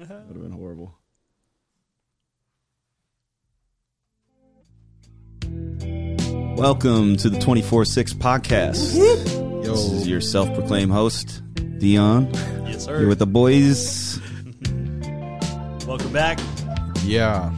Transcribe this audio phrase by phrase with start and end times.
[0.00, 0.96] Would have been horrible.
[6.56, 8.94] Welcome to the 24 6 podcast.
[9.62, 11.42] This is your self proclaimed host,
[11.80, 12.32] Dion.
[12.64, 13.00] Yes, sir.
[13.00, 14.18] You're with the boys.
[15.86, 16.38] Welcome back.
[17.04, 17.52] Yeah.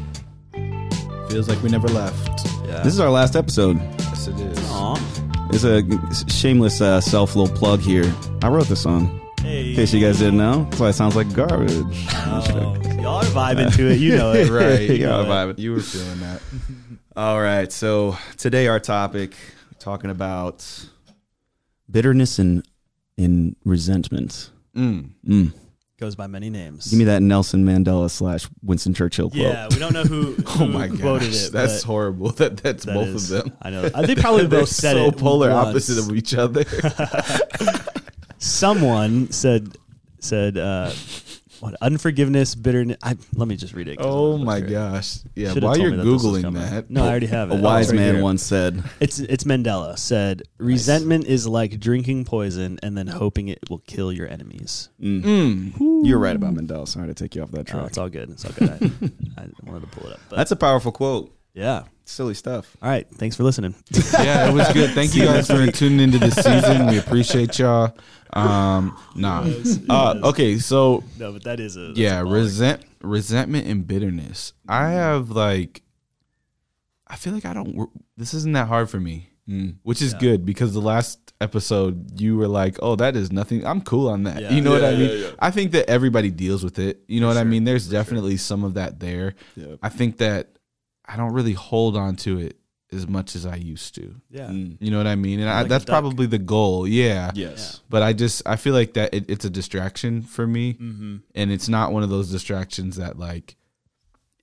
[1.30, 2.45] Feels like we never left.
[2.66, 2.82] Yeah.
[2.82, 3.77] This is our last episode.
[4.00, 4.59] Yes, it is.
[4.72, 5.48] Aw.
[5.52, 8.12] It's a shameless uh, self little plug here.
[8.43, 9.20] I wrote this song.
[9.43, 9.70] Hey.
[9.70, 12.09] In case you guys didn't know, that's why it sounds like garbage.
[12.35, 13.98] Oh, y'all are vibing to it.
[14.01, 14.48] You know it.
[14.51, 14.80] Right.
[14.88, 15.59] You You, know know it.
[15.59, 16.41] you were feeling that.
[17.16, 17.70] All right.
[17.70, 19.34] So today our topic,
[19.79, 20.66] talking about
[21.91, 22.66] bitterness and
[23.19, 24.51] in resentment.
[24.75, 25.11] Mm.
[25.27, 25.53] Mm.
[25.98, 26.89] Goes by many names.
[26.91, 29.42] Give me that Nelson Mandela slash Winston Churchill quote.
[29.42, 31.45] Yeah, we don't know who, Oh my quoted gosh.
[31.47, 31.53] it.
[31.53, 32.30] That's horrible.
[32.33, 33.56] That that's that both is- of them.
[33.62, 33.89] I know.
[33.95, 35.19] I think probably both said so it.
[35.19, 35.69] polar once.
[35.69, 36.64] opposite of each other.
[38.39, 39.77] Someone said
[40.19, 40.91] said uh,
[41.62, 42.97] what unforgiveness, bitterness.
[43.02, 43.98] I, let me just read it.
[44.01, 44.69] oh my sure.
[44.69, 45.19] gosh.
[45.37, 46.91] Yeah, Should've while told you're that googling that.
[46.91, 47.61] No, I already have it.
[47.61, 48.23] A wise right man here.
[48.23, 53.61] once said, It's it's Mandela said resentment is like drinking poison and then hoping it
[53.70, 54.89] will kill your enemies.
[55.01, 55.23] mm.
[55.23, 56.05] Mm.
[56.05, 58.29] "You're right about Mandela." Sorry to take you off that Oh, it's all good.
[58.31, 58.92] It's all good.
[59.39, 60.20] I, I wanted to pull it up.
[60.31, 61.33] But That's a powerful quote.
[61.55, 61.84] Yeah.
[62.05, 62.77] Silly stuff.
[62.83, 63.06] All right.
[63.14, 63.75] Thanks for listening.
[64.22, 64.91] Yeah, it was good.
[64.91, 66.86] Thank you guys for tuning into this season.
[66.89, 67.97] We appreciate y'all.
[68.34, 69.47] Um, nah.
[69.89, 72.33] Uh, okay, so No, but that is a yeah, symbolic.
[72.42, 74.53] resent resentment and bitterness.
[74.69, 75.83] I have like,
[77.06, 77.89] I feel like I don't.
[78.17, 79.77] This isn't that hard for me, Mm.
[79.83, 80.19] which is Yeah.
[80.20, 83.67] good because the last episode you were like, "Oh, that is nothing.
[83.67, 84.53] I'm cool on that." Yeah.
[84.53, 85.11] You know what I mean?
[85.11, 85.30] yeah, yeah.
[85.41, 87.03] I think that everybody deals with it.
[87.08, 87.64] You know what I mean?
[87.64, 89.34] There's definitely some of that there.
[89.56, 89.77] Yeah.
[89.83, 90.48] I think that
[91.12, 92.56] I don't really hold on to it
[92.92, 94.14] as much as I used to.
[94.30, 94.48] Yeah.
[94.48, 94.77] Mm.
[94.80, 95.41] You know what I mean?
[95.41, 96.86] And Like a that's probably the goal.
[96.86, 97.30] Yeah.
[97.34, 97.80] Yes.
[97.88, 101.16] But I just I feel like that it, it's a distraction for me Mm-hmm.
[101.34, 103.56] and it's not one of those distractions that like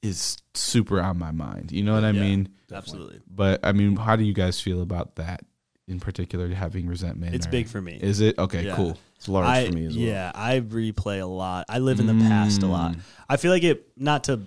[0.02, 1.72] is super on my mind.
[1.72, 2.22] You know what I Yeah.
[2.22, 2.50] mean?
[2.72, 3.20] Absolutely.
[3.30, 5.42] But I mean, how do you guys feel about that
[5.88, 7.36] in particular having resentment?
[7.36, 8.00] It's or- big for me.
[8.02, 8.38] Is it?
[8.40, 8.76] Okay, Yeah.
[8.76, 8.98] cool.
[9.16, 10.06] It's large I, for me as well.
[10.06, 11.66] Yeah, I replay a lot.
[11.68, 12.94] I live in the past a lot.
[12.94, 13.00] Mm.
[13.28, 14.40] I feel like it not to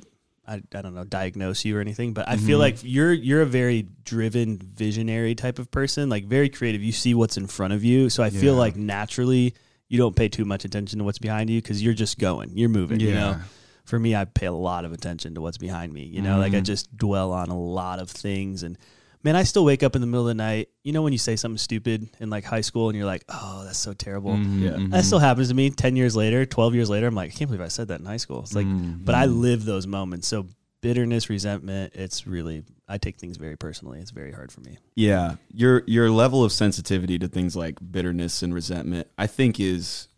[0.46, 2.62] I, I don't know diagnose you or anything, but I feel Mhm.
[2.62, 6.82] like you're you're a very driven visionary type of person, like very creative.
[6.82, 8.10] You see what's in front of you.
[8.10, 9.54] So I feel like naturally
[9.88, 12.50] you don't pay too much attention to what's behind you cuz you're just going.
[12.56, 13.40] You're moving, you know.
[13.84, 16.04] For me, I pay a lot of attention to what's behind me.
[16.04, 16.64] You know, like I Mhm.
[16.64, 18.78] just dwell on a lot of things and
[19.24, 20.68] man, I still wake up in the middle of the night.
[20.84, 23.62] You know when you say something stupid in like high school and you're like, "Oh,
[23.64, 24.70] that's so terrible." Mhm, Yeah.
[24.70, 24.90] mhm.
[24.90, 27.06] That still happens to me 10 years later, 12 years later.
[27.06, 28.40] I'm like, I can't believe I said that in high school.
[28.40, 29.04] It's like, Mhm.
[29.04, 30.26] but I live those moments.
[30.28, 30.46] So
[30.80, 34.00] bitterness, resentment, it's really, I take things very personally.
[34.00, 34.78] It's very hard for me.
[34.96, 40.08] Yeah, your your level of sensitivity to things like bitterness and resentment, I think, is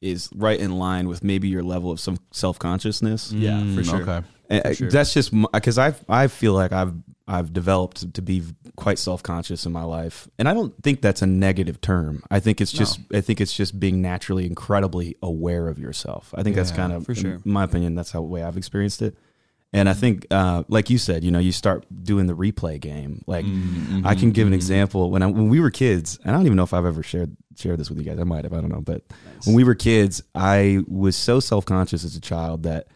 [0.00, 3.32] is right in line with maybe your level of some self consciousness.
[3.32, 4.02] Yeah, for Mm, sure.
[4.02, 4.26] Okay.
[4.50, 4.88] And, sure.
[4.88, 6.92] uh, That's just because I I feel like I've
[7.26, 8.42] I've developed to be
[8.76, 12.22] quite self conscious in my life, and I don't think that's a negative term.
[12.30, 16.34] I think it's just I think it's just being naturally incredibly aware of yourself.
[16.36, 17.34] I think that's kind of for sure.
[17.34, 17.94] in my opinion.
[17.94, 19.16] That's how way I've experienced it,
[19.72, 23.22] and I think uh, like you said, you know, you start doing the replay game.
[23.26, 24.56] Like Mhm, I can give an mhm.
[24.56, 27.02] example when I, when we were kids, and I don't even know if I've ever
[27.02, 28.18] shared shared this with you guys.
[28.18, 29.02] I might have, I don't know, but
[29.46, 32.88] when we were kids, I was so self conscious as a child that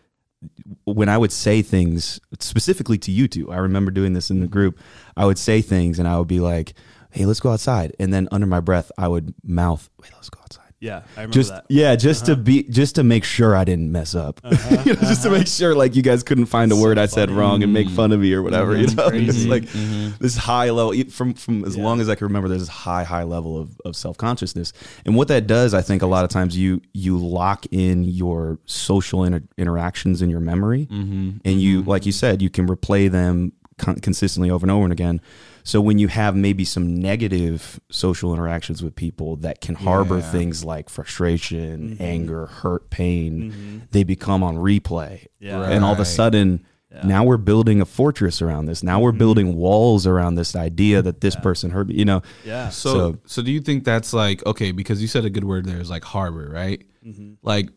[0.84, 4.46] when I would say things specifically to you two, I remember doing this in the
[4.46, 4.78] group.
[5.16, 6.74] I would say things, and I would be like,
[7.10, 10.40] "Hey, let's go outside," and then under my breath, I would mouth, "Wait, let's go
[10.40, 11.64] outside." Yeah, I remember Just that.
[11.68, 12.40] yeah, just to Uh-huh.
[12.42, 15.48] be, just to make sure I didn't mess up, Uh-huh, You know, just to make
[15.48, 18.12] sure like you guys couldn't find a So word I said wrong and make fun
[18.12, 18.76] of me or whatever.
[18.76, 19.26] You know, crazy.
[19.28, 20.18] it's like Mhm.
[20.18, 21.82] this high level from from as Yeah.
[21.82, 24.72] long as I can remember there's this high high level of, of self-consciousness
[25.04, 28.58] and what that does I think a lot of times you you lock in your
[28.66, 31.40] social inter- interactions in your memory Mhm.
[31.44, 34.92] and you like you said you can replay them con- consistently over and over and
[34.92, 35.20] again
[35.64, 40.30] so when you have maybe some negative social interactions with people that can harbor Yeah.
[40.32, 42.00] things like frustration Mhm.
[42.00, 43.90] anger hurt pain Mhm.
[43.90, 45.60] they become on replay Yeah.
[45.60, 45.72] Right.
[45.72, 47.06] and all of a sudden Yeah.
[47.06, 48.82] now we're building a fortress around this.
[48.82, 49.18] Now we're Mhm.
[49.18, 51.40] building walls around this idea that this Yeah.
[51.42, 51.90] person heard.
[51.92, 52.70] You know, Yeah.
[52.70, 54.72] So, So- so do you think that's like okay?
[54.72, 56.80] Because you said a good word there is like harbor, right?
[57.06, 57.36] Mhm.
[57.42, 57.68] Like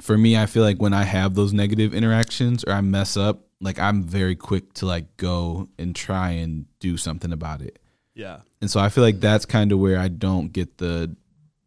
[0.00, 3.46] for me, I feel like when I have those negative interactions or I mess up,
[3.60, 7.78] like I'm very quick to like go and try and do something about it.
[8.14, 8.40] Yeah.
[8.60, 11.14] And so I feel like that's kind of where I don't get the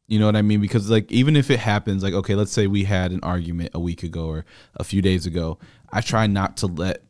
[0.07, 0.59] you know what I mean?
[0.59, 3.79] Because like even if it happens, like okay, let's say we had an argument a
[3.79, 4.45] week ago or
[4.75, 5.57] a few days ago,
[5.91, 7.03] I try not to let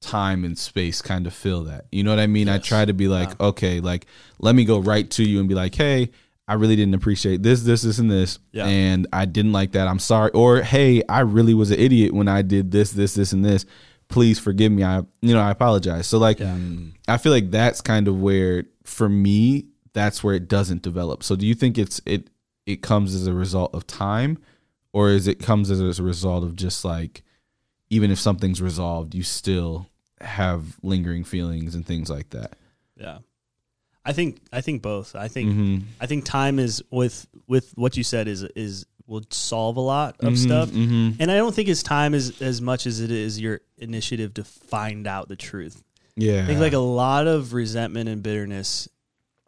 [0.00, 1.86] time and space kind of fill that.
[1.92, 2.48] You know what I mean?
[2.48, 4.06] I try to be like, okay, like
[4.40, 6.10] let me go right to you and be like, hey,
[6.46, 8.64] I really didn't appreciate this, this, this, and this, Yeah.
[8.66, 9.86] and I didn't like that.
[9.86, 10.30] I'm sorry.
[10.32, 13.66] Or hey, I really was an idiot when I did this, this, this, and this.
[14.08, 14.82] Please forgive me.
[14.84, 16.06] I, you know, I apologize.
[16.06, 20.82] So like, I feel like that's kind of where, for me, that's where it doesn't
[20.82, 21.22] develop.
[21.22, 22.30] So do you think it's it
[22.66, 24.38] it comes as a result of time,
[24.92, 27.22] or is it comes as a result of just like,
[27.90, 29.88] even if something's resolved, you still
[30.20, 32.56] have lingering feelings and things like that.
[32.96, 33.18] Yeah.
[34.04, 35.14] I think I think both.
[35.14, 35.82] I think Mhm.
[36.00, 40.14] I think time is with with what you said is is will solve a lot
[40.20, 40.68] of stuff.
[40.68, 41.16] mhm.
[41.18, 44.44] And I don't think it's time as as much as it is your initiative to
[44.44, 45.82] find out the truth.
[46.14, 46.42] Yeah.
[46.42, 48.88] I think like a lot of resentment and bitterness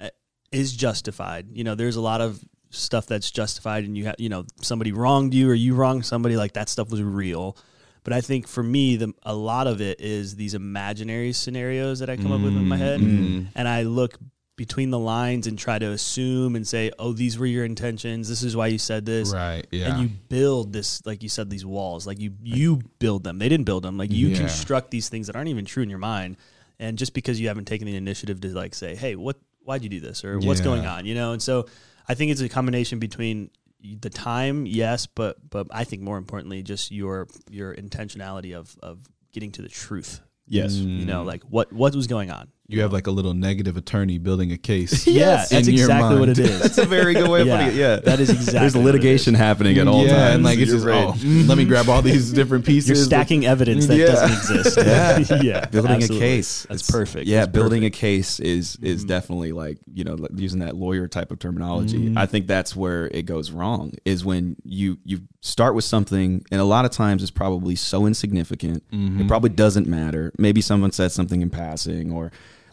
[0.00, 0.08] uh,
[0.50, 1.48] is justified.
[1.52, 4.92] You know, there's a lot of stuff that's justified, and you have you know somebody
[4.92, 6.36] wronged you or you wronged somebody.
[6.36, 7.56] Like that stuff was real.
[8.02, 12.08] But I think for me, the a lot of it is these imaginary scenarios that
[12.08, 13.48] I come up with in my head, Mm.
[13.54, 14.16] and I look
[14.60, 18.28] between the lines and try to assume and say, "Oh, these were your intentions.
[18.28, 19.66] This is why you said this." right.
[19.70, 19.88] Yeah.
[19.94, 23.48] and you build this like you said these walls like you you build them they
[23.48, 24.36] didn't build them like you Yeah.
[24.38, 26.36] construct these things that aren't even true in your mind
[26.78, 29.88] and just because you haven't taken the initiative to like say hey what why'd you
[29.88, 30.64] do this or what's Yeah.
[30.70, 31.66] going on you know and so
[32.06, 33.50] i think it's a combination between
[33.82, 38.98] the time yes but but i think more importantly just your your intentionality of of
[39.32, 40.74] getting to the truth Yes.
[40.74, 41.26] you know mm.
[41.32, 44.56] like what what was going on you have like a little negative attorney building a
[44.58, 45.06] case.
[45.06, 46.61] yeah that's in your exactly what it is.
[46.62, 47.78] That's a very good way of Yeah, putting it.
[47.78, 50.34] Yeah, that is exactly There's what it litigation happening at all yeah, times.
[50.37, 51.05] and like it's You're just right.
[51.05, 52.88] oh, let me grab all these different pieces.
[52.88, 54.06] you're stacking evidence that Yeah.
[54.06, 54.76] doesn't exist
[55.31, 55.43] Yeah.
[55.43, 56.26] yeah building absolutely.
[56.26, 56.67] a case.
[56.69, 57.96] that's It's- perfect Yeah, That's building perfect.
[57.96, 59.08] a case is is Mhm.
[59.08, 62.11] definitely like you know like using that lawyer type of terminology.
[62.11, 62.17] Mhm.
[62.17, 66.61] I think that's where it goes wrong is when you you start with something and
[66.61, 68.82] a lot of times it's probably so insignificant.
[68.93, 69.20] Mhm.
[69.22, 70.32] It probably doesn't matter.
[70.38, 72.31] Maybe someone said something in passing or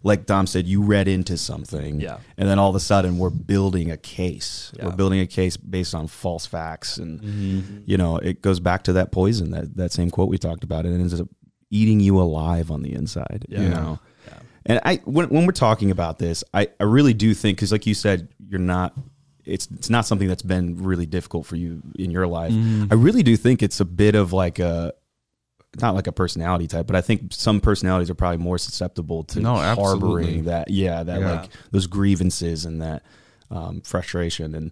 [0.07, 2.18] like Dom said, you read into something, Yeah.
[2.38, 4.71] and then all of a sudden we're building a case.
[4.75, 4.86] Yeah.
[4.86, 7.81] We're building a case based on false facts, and Mhm.
[7.86, 10.86] you know it goes back to that poison that that same quote we talked about,
[10.86, 11.27] and it ends up
[11.69, 13.45] eating you alive on the inside.
[13.50, 13.69] You Yeah.
[13.69, 14.33] know, Yeah.
[14.65, 17.86] and I when when we're talking about this, I I really do think because like
[17.86, 18.94] you said, you're not.
[19.45, 22.51] It's it's not something that's been really difficult for you in your life.
[22.54, 22.88] Mhm.
[22.92, 24.94] I really do think it's a bit of like a
[25.81, 29.39] not like a personality type, but I think some personalities are probably more susceptible to
[29.39, 31.31] No, harboring that yeah, that Yeah.
[31.41, 33.03] like those grievances and that
[33.51, 34.71] um, frustration and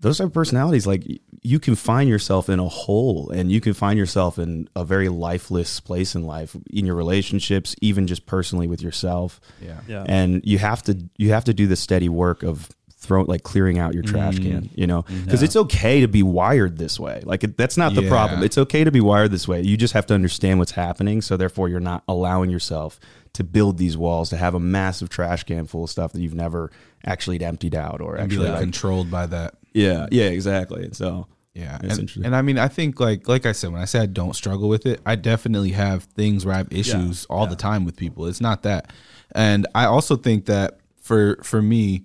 [0.00, 1.04] those type of personalities like
[1.42, 5.08] you can find yourself in a hole and you can find yourself in a very
[5.08, 9.80] lifeless place in life in your relationships even just personally with yourself Yeah.
[9.88, 10.04] Yeah.
[10.06, 12.68] and you have to you have to do the steady work of
[13.00, 14.42] throw like clearing out your trash Mhm.
[14.42, 15.44] can you know because Yeah.
[15.46, 18.08] it's okay to be wired this way like it, that's not the Yeah.
[18.08, 21.22] problem it's okay to be wired this way you just have to understand what's happening
[21.22, 22.98] so therefore you're not allowing yourself
[23.34, 26.34] to build these walls to have a massive trash can full of stuff that you've
[26.34, 26.70] never
[27.06, 29.54] actually emptied out or actually like like, controlled by that.
[29.72, 32.24] yeah yeah exactly so Yeah, and, interesting.
[32.24, 34.68] and I mean, I think like like I said, when I say I don't struggle
[34.68, 37.50] with it, I definitely have things where I have issues all yeah.
[37.50, 38.26] the time with people.
[38.26, 38.92] It's not that,
[39.34, 42.04] and I also think that for for me,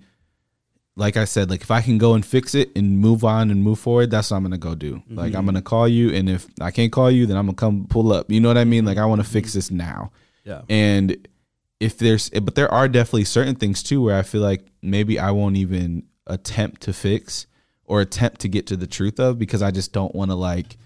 [0.96, 3.62] like I said, like if I can go and fix it and move on and
[3.62, 5.02] move forward, that's what I'm gonna go do.
[5.08, 5.46] Like I'm mm-hmm.
[5.46, 8.30] gonna call you, and if I can't call you, then I'm gonna come pull up.
[8.30, 8.84] You know what I mean?
[8.84, 9.58] Like I want to fix mm-hmm.
[9.58, 10.12] this now.
[10.44, 10.62] Yeah.
[10.68, 11.26] And
[11.80, 15.18] if there's, eh, but there are definitely certain things too where I feel like maybe
[15.18, 17.46] I won't even attempt to fix
[17.86, 20.76] or attempt to get to the truth of because I just don't want to like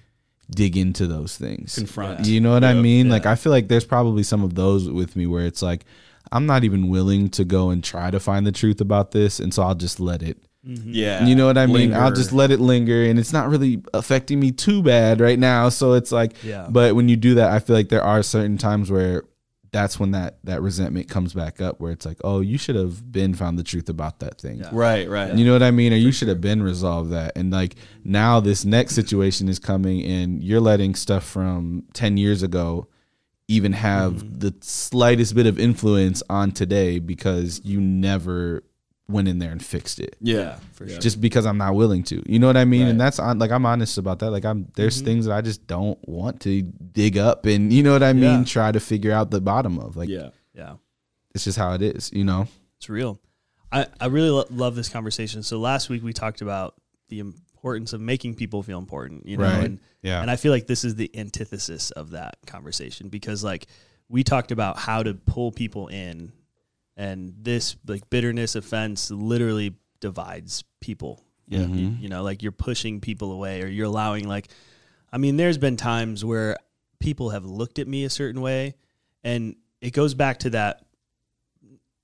[0.51, 1.75] dig into those things.
[1.75, 2.27] Confront.
[2.27, 3.11] You know what I mean?
[3.11, 5.85] Like I feel like there's probably some of those with me where it's like
[6.33, 9.53] I'm not even willing to go and try to find the truth about this, and
[9.53, 10.39] so I'll just let it.
[10.65, 11.95] yeah You know what I mean?
[11.95, 15.69] I'll just let it linger, and it's not really affecting me too bad right now.
[15.69, 16.67] So it's like, Yeah.
[16.71, 19.23] But when you do that, I feel like there are certain times where
[19.71, 23.13] that's when that that resentment comes back up, where it's like, oh, you should have
[23.13, 24.59] been found the truth about that thing.
[24.61, 24.71] Yeah.
[24.73, 25.93] right right You know what I mean?
[25.93, 27.37] Or you should have been resolved that.
[27.37, 32.43] And like now this next situation is coming and you're letting stuff from 10 years
[32.43, 32.89] ago
[33.49, 34.39] even have Mm-hmm.
[34.39, 38.63] the slightest bit of influence on today because you never
[39.09, 40.17] went in there and fixed it.
[40.21, 40.99] yeah for sure.
[40.99, 42.23] Just because I'm not willing to.
[42.31, 42.87] You know what I mean?
[42.87, 44.31] And that's on like I'm honest about that.
[44.31, 45.05] Like I'm there's Mhm.
[45.07, 48.41] things that I just don't want to dig up and you know what I mean?
[48.41, 48.45] Yeah.
[48.45, 49.97] Try to figure out the bottom of.
[49.97, 50.75] Like yeah yeah.
[51.35, 52.49] it's just how it is, you know?
[52.77, 53.19] It's real.
[53.73, 55.43] I, I really lo- love this conversation.
[55.43, 56.75] So last week we talked about
[57.09, 57.23] the
[57.59, 59.65] importance of making people feel important, you know, Right.
[59.65, 60.23] and Yeah.
[60.23, 63.67] and I feel like this is the antithesis of that conversation because like
[64.09, 66.33] we talked about how to pull people in
[66.97, 71.21] and this like bitterness offense literally divides people.
[71.49, 71.79] You, Mhm.
[71.79, 74.49] you, you know, like you're pushing people away or you're allowing like
[75.13, 76.57] I mean there's been times where
[77.01, 78.77] people have looked at me a certain way
[79.25, 80.85] and it goes back to that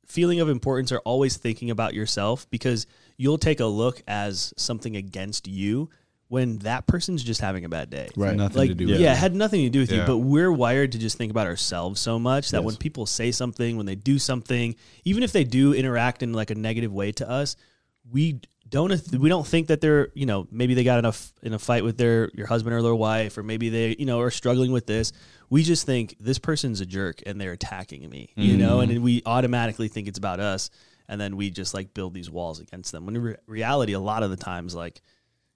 [0.06, 4.96] feeling of importance or always thinking about yourself because you'll take a look as something
[4.96, 5.90] against you
[6.28, 8.08] when that person's just having a bad day.
[8.16, 8.36] Right.
[8.36, 9.16] Nothing Like to do yeah, with it it.
[9.16, 12.18] had nothing to do with you, but we're wired to just think about ourselves so
[12.18, 12.64] much that Yes.
[12.64, 16.50] when people say something, when they do something, even if they do interact in like
[16.50, 17.56] a negative way to us,
[18.10, 21.58] we don't we don't think that they're you know maybe they got enough in a
[21.58, 24.72] fight with their your husband or their wife or maybe they you know are struggling
[24.72, 25.12] with this.
[25.50, 28.60] We just think this person's a jerk and they're attacking me, you mm-hmm.
[28.60, 30.70] know, and then we automatically think it's about us,
[31.08, 33.06] and then we just like build these walls against them.
[33.06, 35.00] When in re- reality, a lot of the times, like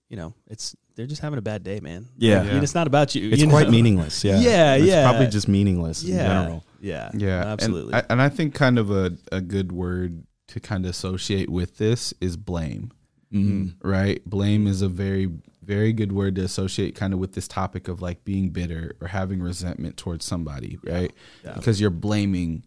[0.08, 2.06] you know, it's they're just having a bad day, man.
[2.16, 2.40] Yeah.
[2.40, 3.30] I mean, it's not about you.
[3.30, 3.70] It's you quite know?
[3.72, 4.24] meaningless.
[4.24, 4.40] Yeah.
[4.40, 5.08] Yeah, It's yeah.
[5.08, 6.64] probably just meaningless in Yeah, general.
[6.80, 7.94] yeah, Yeah, and absolutely.
[7.94, 11.76] I, and I think kind of a, a good word to kind of associate with
[11.76, 12.90] this is blame,
[13.32, 13.86] Mm-hmm.
[13.88, 14.24] right?
[14.24, 15.28] Blame is a very,
[15.62, 19.08] very good word to associate kind of with this topic of like being bitter or
[19.08, 21.12] having resentment towards somebody, right?
[21.44, 21.52] Yeah.
[21.52, 22.64] Because you're blaming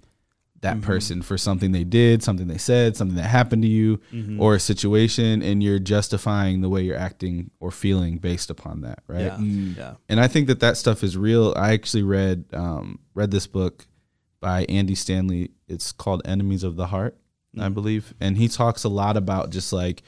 [0.61, 4.39] that person for something they did, something they said, something that happened to you, Mm-hmm.
[4.41, 8.99] or a situation, and you're justifying the way you're acting or feeling based upon that,
[9.07, 9.21] right?
[9.25, 9.77] yeah, Mm.
[9.77, 9.93] yeah.
[10.07, 11.53] and I think that that stuff is real.
[11.57, 13.87] I actually read um, read this book
[14.39, 15.51] by Andy Stanley.
[15.67, 17.17] It's called Enemies of the Heart,
[17.59, 17.73] I Mm.
[17.73, 20.03] believe, and he talks a lot about just like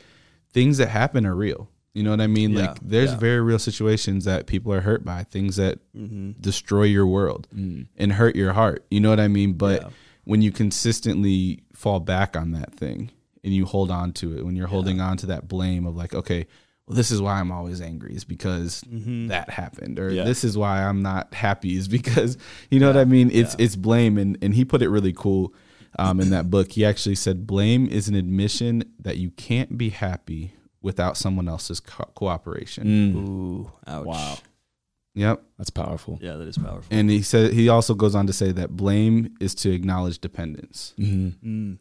[0.51, 1.69] things that happen are real.
[1.95, 2.51] You know what I mean?
[2.51, 3.17] Yeah, Like there's yeah.
[3.17, 6.31] very real situations that people are hurt by, things that Mm-hmm.
[6.41, 7.87] destroy your world Mm.
[7.97, 8.85] and hurt your heart.
[8.91, 9.53] You know what I mean?
[9.53, 9.89] But Yeah.
[10.25, 13.11] When you consistently fall back on that thing
[13.43, 16.13] and you hold on to it, when you're holding on to that blame of like,
[16.13, 16.47] okay,
[16.87, 20.17] well, this is why I'm always angry is because that happened, or Mm-hmm.
[20.17, 20.23] Yeah.
[20.25, 22.37] this is why I'm not happy is because
[22.69, 23.29] you know what I mean.
[23.31, 25.53] It's it's blame, and and he put it really cool
[25.97, 26.73] um, in that book.
[26.73, 31.79] He actually said blame is an admission that you can't be happy without someone else's
[31.79, 32.85] co- cooperation.
[32.85, 33.15] Mm.
[33.15, 34.05] Ooh, ouch.
[34.05, 34.37] Wow.
[35.15, 35.43] Yep.
[35.57, 36.17] That's powerful.
[36.21, 36.87] Yeah, that is powerful.
[36.89, 40.93] And he said he also goes on to say that blame is to acknowledge dependence.
[40.97, 41.47] Mm-hmm.
[41.47, 41.77] Mm.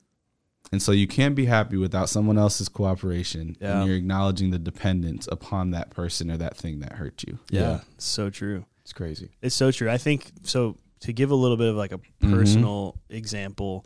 [0.70, 3.78] And so you can't be happy without someone else's cooperation Yeah.
[3.80, 7.38] and you're acknowledging the dependence upon that person or that thing that hurt you.
[7.50, 7.80] Yeah, Yeah.
[7.98, 8.64] so true.
[8.82, 9.30] It's crazy.
[9.42, 9.90] It's so true.
[9.90, 10.76] I think so.
[11.00, 12.32] To give a little bit of like a Mm-hmm.
[12.34, 13.84] personal example,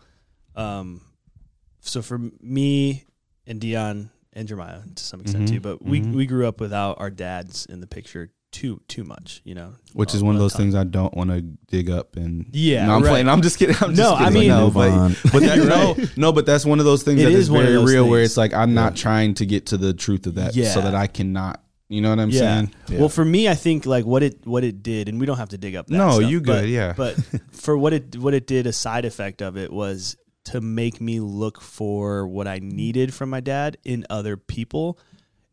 [0.55, 1.01] um,
[1.81, 3.05] so for me
[3.47, 5.53] and Dion and Jeremiah to some extent Mhm.
[5.55, 6.13] too, but we Mhm.
[6.15, 9.75] we grew up without our dads in the picture too too much, you know.
[9.93, 10.63] Which is one of those time.
[10.63, 13.11] things I don't want to dig up and Yeah, no, I'm right.
[13.11, 13.29] playing.
[13.29, 13.77] I'm just kidding.
[13.81, 16.79] I'm just No, I mean- no, but, but that, You're no, no, but that's one
[16.79, 18.09] of those things It that is is one very those real.
[18.09, 20.71] Where it's like I'm not trying to get to the truth of that, Yeah.
[20.71, 21.63] so that I cannot.
[21.89, 22.39] You know what I'm yeah.
[22.41, 22.75] saying?
[22.89, 22.99] Yeah.
[22.99, 25.51] Well, for me, I think like what it what it did, and we don't have
[25.51, 25.87] to dig up.
[25.87, 26.95] That No, stuff, you but- good, yeah.
[26.97, 27.15] But
[27.53, 31.21] for what it what it did, a side effect of it was to make me
[31.21, 34.99] look for what I needed from my dad in other people,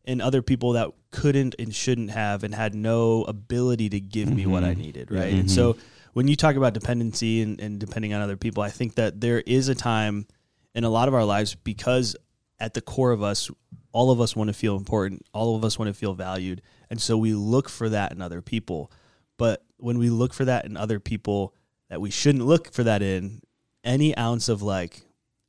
[0.05, 4.45] in other people that couldn't and shouldn't have, and had no ability to give me
[4.45, 4.81] what I mm-hmm.
[4.81, 5.12] needed.
[5.12, 5.81] Right, and so mm-hmm.
[6.13, 9.39] when you talk about dependency and, and depending on other people, I think that there
[9.39, 10.27] is a time
[10.75, 12.15] in a lot of our lives because
[12.60, 13.50] at the core of us,
[13.91, 15.25] all of us want to feel important.
[15.33, 16.62] All of us want to feel valued.
[16.89, 18.91] And so we look for that in other people.
[19.38, 21.53] But when we look for that in other people
[21.89, 23.41] that we shouldn't look for that in,
[23.83, 25.01] any ounce of like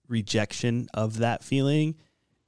[0.08, 1.94] rejection of that feeling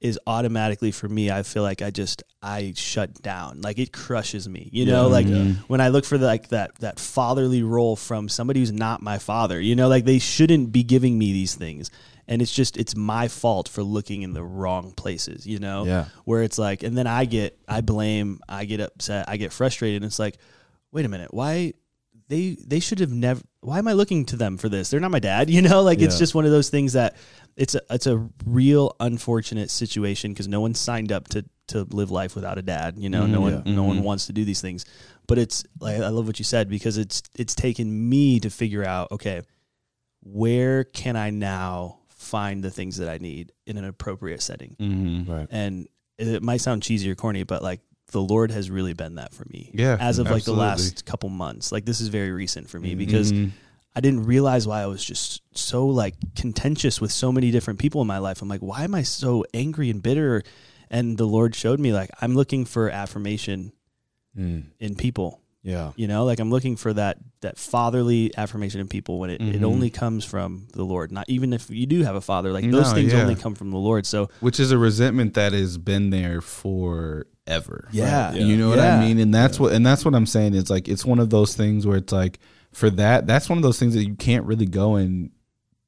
[0.07, 3.61] is automatically for me I feel like I just I shut down.
[3.61, 4.69] Like it crushes me.
[4.71, 5.61] You know, like mm-hmm.
[5.67, 9.17] when I look for the, like that that fatherly role from somebody who's not my
[9.17, 11.89] father, you know, like they shouldn't be giving me these things.
[12.27, 15.85] And it's just it's my fault for looking in the wrong places, you know?
[15.85, 16.05] Yeah.
[16.25, 20.03] Where it's like and then I get I blame, I get upset, I get frustrated
[20.03, 20.37] and it's like,
[20.91, 21.73] wait a minute, why
[22.29, 24.89] they they should have never why am I looking to them for this?
[24.89, 25.81] They're not my dad, you know?
[25.81, 27.15] Like it's just one of those things that
[27.57, 32.09] it's a it's a real unfortunate situation because no one signed up to to live
[32.11, 32.95] life without a dad.
[32.97, 34.85] You know, no one no one wants to do these things.
[35.27, 38.85] But it's like I love what you said because it's it's taken me to figure
[38.85, 39.41] out okay,
[40.21, 44.75] where can I now find the things that I need in an appropriate setting?
[44.79, 45.31] Mm-hmm.
[45.31, 45.47] Right.
[45.49, 45.87] And
[46.17, 49.45] it might sound cheesy or corny, but like the Lord has really been that for
[49.49, 49.71] me.
[49.73, 51.71] Yeah, as of like the last couple months.
[51.71, 53.51] Like this is very recent for me because Mhm.
[53.97, 57.99] I didn't realize why I was just so like contentious with so many different people
[58.01, 58.43] in my life.
[58.43, 60.43] I'm like, why am I so angry and bitter?
[60.91, 63.71] And the Lord showed me like I'm looking for affirmation
[64.37, 64.65] Mm.
[64.79, 65.41] in people.
[65.63, 65.93] Yeah.
[65.95, 69.61] You know, like I'm looking for that that fatherly affirmation in people when it, it
[69.61, 69.65] Mhm.
[69.65, 71.11] only comes from the Lord.
[71.11, 73.21] Not even if you do have a father, like those things yeah.
[73.23, 74.05] only come from the Lord.
[74.05, 77.87] So which is a resentment that has been there forever.
[77.91, 78.33] Yeah.
[78.33, 78.43] Yeah.
[78.45, 78.97] You know what Yeah.
[78.99, 79.17] I mean?
[79.19, 80.53] And that's what and that's what I'm saying.
[80.53, 82.39] It's like it's one of those things where it's like
[82.77, 85.31] for that, that's one of those things that you can't really go and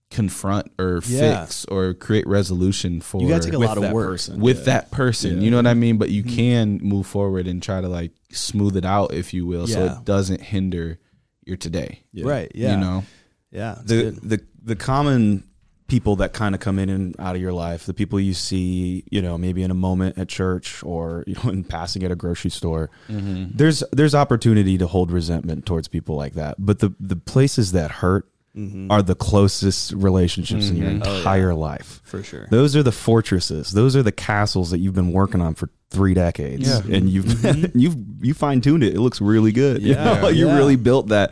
[0.09, 1.45] confront or Yeah.
[1.45, 4.09] fix or create resolution for you got to take a With lot of that work.
[4.09, 4.39] person.
[4.39, 4.63] with Yeah.
[4.65, 5.37] that person.
[5.37, 5.43] Yeah.
[5.43, 5.97] You know what I mean?
[5.99, 6.35] But you Mhm.
[6.35, 10.05] can move forward and try to like smooth it out, if you will, so it
[10.05, 10.97] doesn't hinder
[11.45, 11.99] your today.
[12.11, 12.25] Yeah.
[12.27, 12.51] Right.
[12.55, 12.73] Yeah.
[12.73, 13.03] You know?
[13.51, 13.77] Yeah.
[13.85, 14.15] the good.
[14.23, 15.43] the the common
[15.89, 19.03] people that kind of come in and out of your life, the people you see,
[19.11, 22.15] you know, maybe in a moment at church or you know in passing at a
[22.15, 22.89] grocery store.
[23.09, 23.57] Mm-hmm.
[23.57, 27.91] There's there's opportunity to hold resentment towards people like that, but the the places that
[27.91, 28.27] hurt
[28.57, 28.91] Mm-hmm.
[28.91, 31.03] are the closest relationships in your Mhm.
[31.05, 31.17] Oh, yeah.
[31.19, 32.01] entire life.
[32.03, 32.47] for sure.
[32.49, 33.71] Those are the fortresses.
[33.71, 36.81] Those are the castles that you've been working on for three decades, Yeah.
[36.97, 37.29] and you've
[37.75, 38.95] you've you fine tuned it.
[38.95, 39.81] It looks really good.
[39.83, 40.19] You Yeah.
[40.21, 40.27] know?
[40.29, 40.57] you Yeah.
[40.57, 41.31] really built that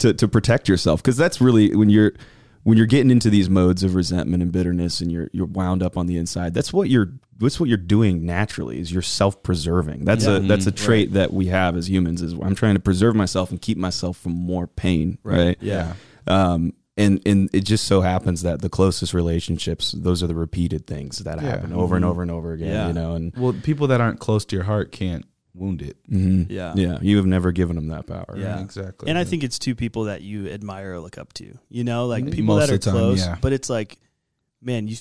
[0.00, 2.12] to to protect yourself because that's really when you're
[2.62, 5.96] when you're getting into these modes of resentment and bitterness, and you're you're wound up
[5.96, 6.54] on the inside.
[6.54, 8.78] That's what you're that's what you're doing naturally.
[8.78, 10.04] Is you're self preserving.
[10.04, 10.36] That's Yeah.
[10.36, 10.76] a that's a Mhm.
[10.76, 12.20] trait that we have as humans.
[12.22, 15.18] Is I'm trying to preserve myself and keep myself from more pain.
[15.24, 15.56] Right.
[15.60, 15.94] Yeah.
[16.26, 20.86] Um, and and it just so happens that the closest relationships, those are the repeated
[20.86, 21.48] things that Yeah.
[21.48, 22.08] happen over and Mhm.
[22.08, 22.68] over and over again.
[22.68, 22.88] Yeah.
[22.88, 25.96] You know, and Well, people that aren't close to your heart can't wound it.
[26.10, 26.46] mhm.
[26.50, 26.72] Yeah.
[26.76, 28.34] yeah, you have never given them that power.
[28.36, 28.60] Yeah.
[28.60, 29.08] exactly.
[29.08, 31.58] And I think it's two people that you admire or look up to.
[31.68, 32.32] You know, like Mhm.
[32.32, 33.36] people Most that are time, close, yeah.
[33.40, 33.98] but it's like,
[34.62, 34.96] man, you.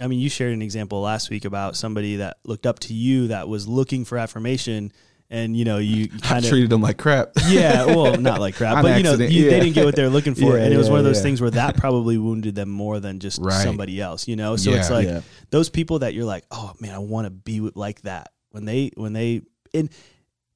[0.00, 3.28] I mean, you shared an example last week about somebody that looked up to you
[3.28, 4.90] that was looking for affirmation,
[5.30, 7.30] and you know, you kind of treated them like crap.
[7.48, 9.50] yeah, well, not like crap, but you know, you, yeah.
[9.50, 11.18] they didn't get what they're looking for, Yeah, and it was yeah, one of those
[11.18, 11.22] yeah.
[11.22, 13.62] things where that probably wounded them more than just Right.
[13.62, 14.56] somebody else, you know.
[14.56, 15.20] So it's like Yeah.
[15.50, 18.90] those people that you're like, oh man, I want to be like that when they
[18.96, 19.42] when they
[19.74, 19.90] and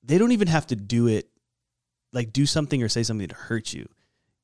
[0.03, 1.29] they don't even have to do it
[2.13, 3.89] like do something or say something to hurt you.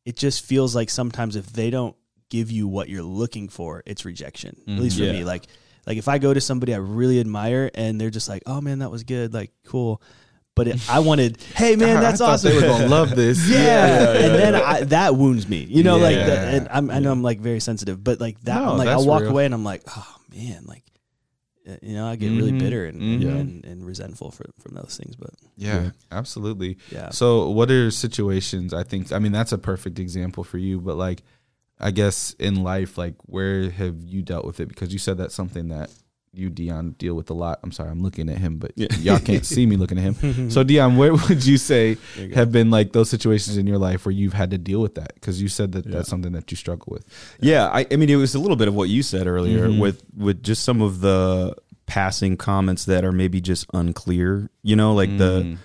[0.04, 1.96] It just feels like sometimes if they don't
[2.28, 4.60] give you what you're looking for, it's rejection.
[4.68, 5.14] At least for mm-hmm.
[5.14, 5.20] Yeah.
[5.20, 5.46] me, like
[5.86, 8.80] like if I go to somebody I really admire and they're just like, oh man,
[8.80, 10.02] that was good, like cool.
[10.56, 12.50] But it, I wanted, hey man, that's thought awesome.
[12.50, 13.48] They were gonna love this.
[13.50, 14.12] Yeah.
[14.12, 15.64] and then I, that wounds me.
[15.64, 18.62] You know, like, the, and I'm, I know I'm like very sensitive, but like that,
[18.62, 19.30] No, I'm like, I'll walk real.
[19.30, 20.84] away and I'm like, oh man, like,
[21.82, 22.58] you know, I get really Mhm.
[22.58, 23.40] bitter and, and, Mhm.
[23.40, 25.16] and, and resentful for, from those things.
[25.16, 25.90] But yeah, Yeah.
[26.12, 26.76] absolutely.
[26.90, 28.74] yeah, So, what are situations?
[28.74, 29.12] I think.
[29.12, 30.80] I mean, that's a perfect example for you.
[30.80, 31.22] But like,
[31.80, 34.68] I guess in life, like, where have you dealt with it?
[34.68, 35.90] Because you said that's something that
[36.36, 37.60] you, Dion, deal with a lot.
[37.62, 38.88] I'm sorry, I'm looking at him, but Yeah.
[38.98, 40.50] y'all can't see me looking at him.
[40.50, 44.04] So, Dion, where would you say you have been like those situations in your life
[44.06, 45.14] where you've had to deal with that?
[45.14, 45.92] Because you said that Yeah.
[45.92, 47.04] that's something that you struggle with.
[47.40, 49.78] Yeah, I, I mean, it was a little bit of what you said earlier Mhm.
[49.80, 51.54] with with just some of the
[51.86, 54.50] passing comments that are maybe just unclear.
[54.62, 55.56] You know, like the Mm.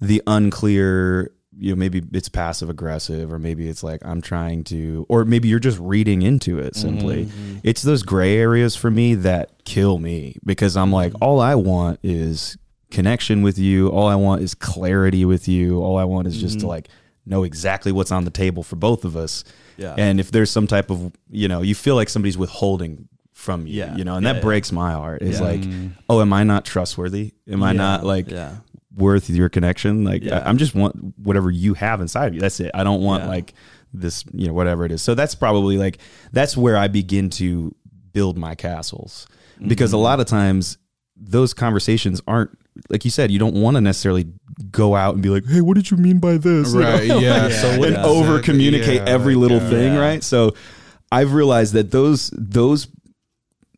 [0.00, 1.30] the unclear.
[1.58, 5.48] You know, maybe it's passive aggressive, or maybe it's like I'm trying to, or maybe
[5.48, 7.26] you're just reading into it simply.
[7.26, 7.60] Mhm.
[7.62, 11.98] It's those gray areas for me that kill me because I'm like, all I want
[12.02, 12.56] is
[12.90, 13.88] connection with you.
[13.88, 15.82] All I want is clarity with you.
[15.82, 16.68] All I want is just to Mhm.
[16.68, 16.88] like
[17.24, 19.42] know exactly what's on the table for both of us.
[19.78, 23.66] yeah, And if there's some type of, you know, you feel like somebody's withholding from
[23.66, 23.94] you, Yeah.
[23.96, 24.44] you know, and Yeah, that yeah.
[24.44, 25.20] breaks my heart.
[25.20, 25.44] It's Yeah.
[25.44, 25.90] like, Mm.
[26.08, 27.32] oh, am I not trustworthy?
[27.50, 28.52] Am I not like yeah,
[28.96, 30.04] worth your connection?
[30.04, 30.38] Like, Yeah.
[30.38, 32.40] I, am just want whatever you have inside of you.
[32.40, 32.70] That's it.
[32.74, 33.28] I don't want Yeah.
[33.28, 33.54] like
[33.92, 35.02] this, you know, whatever it is.
[35.02, 35.98] So that's probably like,
[36.32, 37.74] that's where I begin to
[38.12, 39.26] build my castles
[39.66, 39.96] because Mm-hmm.
[39.98, 40.78] a lot of times
[41.18, 42.50] those conversations aren't,
[42.90, 44.26] like you said, you don't want to necessarily
[44.70, 46.74] go out and be like, hey, what did you mean by this?
[46.74, 47.06] You Right.
[47.08, 47.18] know?
[47.18, 47.48] Yeah.
[47.48, 47.60] Yeah.
[47.62, 48.04] So and Yeah.
[48.06, 50.00] over communicate Yeah, every little uh, thing, Yeah.
[50.00, 50.22] right?
[50.24, 50.54] So
[51.12, 52.88] I've realized that those those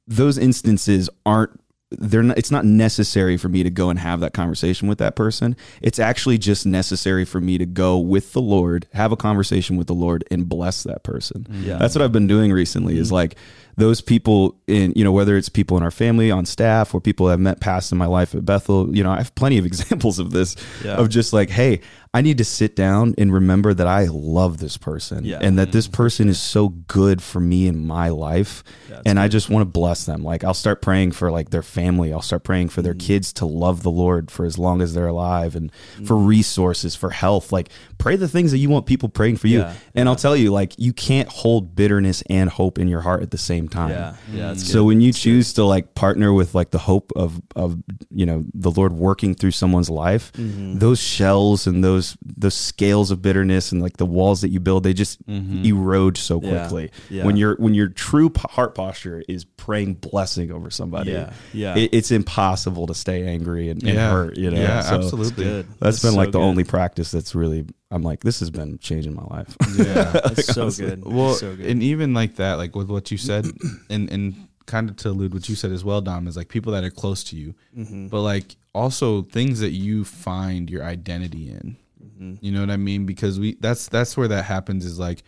[0.07, 4.35] those instances aren't they're not, it's not necessary for me to go and have that
[4.35, 5.57] conversation with that person.
[5.81, 9.87] It's actually just necessary for me to go with the Lord, have a conversation with
[9.87, 11.47] the Lord and bless that person.
[11.63, 11.79] Yeah.
[11.79, 13.15] That's what I've been doing recently is mm-hmm.
[13.15, 13.37] like
[13.79, 17.29] those people in, you know, whether it's people in our family, on staff, or people
[17.29, 20.19] I've met past in my life at Bethel, you know, I have plenty of examples
[20.19, 20.97] of this, Yeah.
[20.97, 21.81] of just like, hey,
[22.15, 25.39] I need to sit down and remember that I love this person Yeah.
[25.43, 28.65] and that this person is so good for me in my life.
[28.91, 30.25] Yeah, and I just want to bless them.
[30.25, 32.11] Like I'll start praying for like their family.
[32.13, 33.01] I'll start praying for their Mm.
[33.01, 35.71] kids to love the Lord for as long as they're alive and
[36.05, 36.27] for Mm.
[36.27, 37.53] resources, for health.
[37.53, 39.67] Like pray the things that you want people praying for you.
[39.95, 43.31] And I'll tell you, like you can't hold bitterness and hope in your heart at
[43.33, 43.91] the same time.
[43.91, 44.47] yeah, yeah.
[44.49, 44.85] That's So good.
[44.87, 47.77] when you choose to like partner with like the hope of of
[48.11, 50.81] you know the Lord working through someone's life, Mhm.
[50.81, 54.83] those shells and those those scales of bitterness and like the walls that you build,
[54.85, 55.65] they just Mhm.
[55.65, 56.91] erode so quickly.
[57.11, 57.25] Yeah.
[57.25, 61.91] When your when your true heart posture is praying blessing over somebody, yeah, yeah, it,
[61.93, 64.11] it's impossible to stay angry and, and Yeah.
[64.11, 64.37] hurt.
[64.37, 65.45] You know, Yeah, So absolutely.
[65.45, 65.67] good.
[65.81, 66.45] That's been so like the good.
[66.45, 67.65] only practice that's really.
[67.91, 69.57] I'm like, this has been changing my life.
[69.77, 69.85] Yeah.
[70.13, 70.87] That's so honestly.
[70.87, 71.05] good.
[71.07, 71.67] Well, so good.
[71.67, 73.47] and even like that, like with what you said,
[73.91, 76.73] and and kind of to allude what you said as well, Dom, is like people
[76.73, 78.11] that are close to you, Mhm.
[78.11, 81.77] but like also things that you find your identity in.
[82.03, 82.39] Mhm.
[82.43, 83.07] You know what I mean?
[83.07, 85.23] Because we that's that's where that happens is like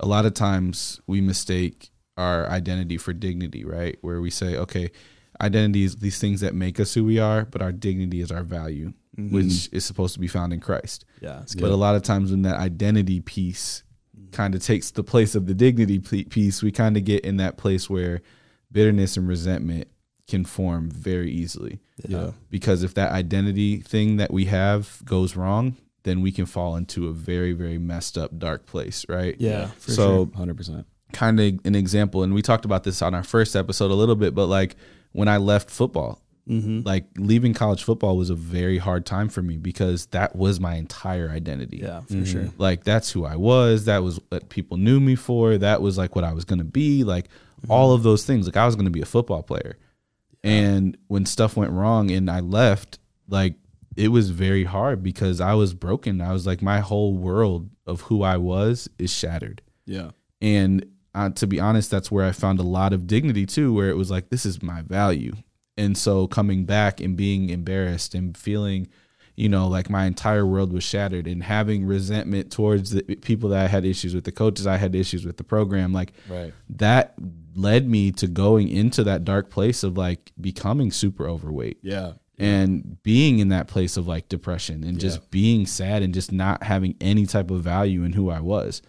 [0.00, 3.98] a lot of times we mistake our identity for dignity, right?
[4.00, 4.90] Where we say, okay,
[5.42, 8.42] identity is these things that make us who we are, but our dignity is our
[8.42, 9.32] value, Mhm.
[9.32, 11.04] which is supposed to be found in Christ.
[11.20, 13.82] yeah, But a lot of times when that identity piece
[14.30, 17.56] kind of takes the place of the dignity piece, we kind of get in that
[17.56, 18.20] place where
[18.70, 19.88] bitterness and resentment
[20.28, 21.80] can form very easily.
[22.06, 22.32] Yeah.
[22.50, 27.08] Because if that identity thing that we have goes wrong, then we can fall into
[27.08, 29.34] a very, very messed up, dark place, right?
[29.38, 30.86] Yeah, for so Hundred percent.
[31.12, 34.14] kind of an example, and we talked about this on our first episode a little
[34.16, 34.76] bit, but like
[35.12, 36.80] when I left football, Mm-hmm.
[36.86, 40.76] like leaving college football was a very hard time for me because that was my
[40.76, 41.78] entire identity.
[41.82, 42.48] Yeah, for sure.
[42.56, 43.84] Like that's who I was.
[43.84, 45.58] That was what people knew me for.
[45.58, 47.04] That was like what I was going to be.
[47.04, 47.28] Like
[47.60, 47.72] Mm-hmm.
[47.72, 48.46] all of those things.
[48.46, 49.76] Like I was going to be a football player.
[50.44, 53.54] And when stuff went wrong and I left, like
[53.96, 56.20] it was very hard because I was broken.
[56.20, 59.60] I was like my whole world of who I was is shattered.
[59.86, 60.10] Yeah.
[60.40, 63.88] And uh, to be honest, that's where I found a lot of dignity too, where
[63.90, 65.34] it was like, this is my value.
[65.78, 68.88] And so coming back and being embarrassed and feeling,
[69.36, 73.64] you know, like my entire world was shattered and having resentment towards the people that
[73.64, 76.52] I had issues with, the coaches I had issues with, the program, like Right.
[76.70, 77.14] that
[77.54, 82.14] led me to going into that dark place of like becoming super overweight Yeah.
[82.38, 86.62] and being in that place of like depression and just being sad and just not
[86.64, 88.82] having any type of value in who I was.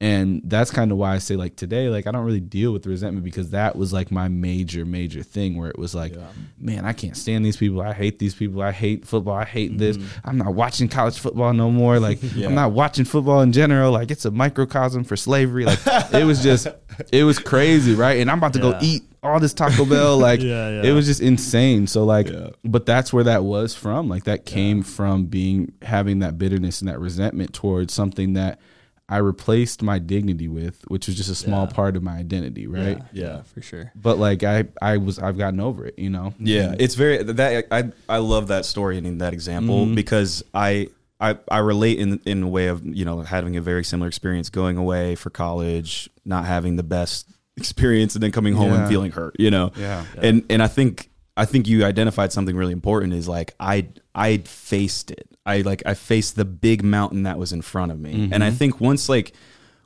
[0.00, 2.86] And that's kind of why I say like today, like I don't really deal with
[2.86, 6.14] resentment because that was like my major, major thing where it was like,
[6.56, 7.80] man, I can't stand these people.
[7.82, 8.62] I hate these people.
[8.62, 9.34] I hate football.
[9.34, 9.96] I hate this.
[9.96, 10.28] Mm-hmm.
[10.28, 11.98] I'm not watching college football no more.
[11.98, 13.90] Like I'm not watching football in general.
[13.90, 15.64] Like it's a microcosm for slavery.
[15.64, 15.80] Like
[16.14, 16.68] it was just,
[17.12, 18.20] it was crazy, right?
[18.20, 20.16] And I'm about to go eat all this Taco Bell.
[20.20, 20.82] Like Yeah, yeah.
[20.90, 21.88] it was just insane.
[21.88, 22.50] So like, Yeah.
[22.64, 24.08] but that's where that was from.
[24.08, 28.60] Like that came from being having that bitterness and that resentment towards something that
[29.08, 31.72] I replaced my dignity with, which was just a small Yeah.
[31.72, 32.98] part of my identity, right?
[33.12, 33.42] Yeah, Yeah.
[33.42, 33.90] for sure.
[33.94, 36.34] But like I, I was, I've gotten over it, you know.
[36.38, 39.94] Yeah, it's very that I I love that story and that example Mm-hmm.
[39.94, 40.88] because I.
[41.20, 44.50] I, I relate in in a way of you know having a very similar experience
[44.50, 49.10] going away for college not having the best experience and then coming home and feeling
[49.10, 50.04] hurt you know Yeah.
[50.22, 54.38] and and I think I think you identified something really important is like I I
[54.38, 55.28] faced it.
[55.46, 58.28] I like I faced the big mountain that was in front of me.
[58.32, 58.56] And I mm-hmm.
[58.56, 59.32] think once like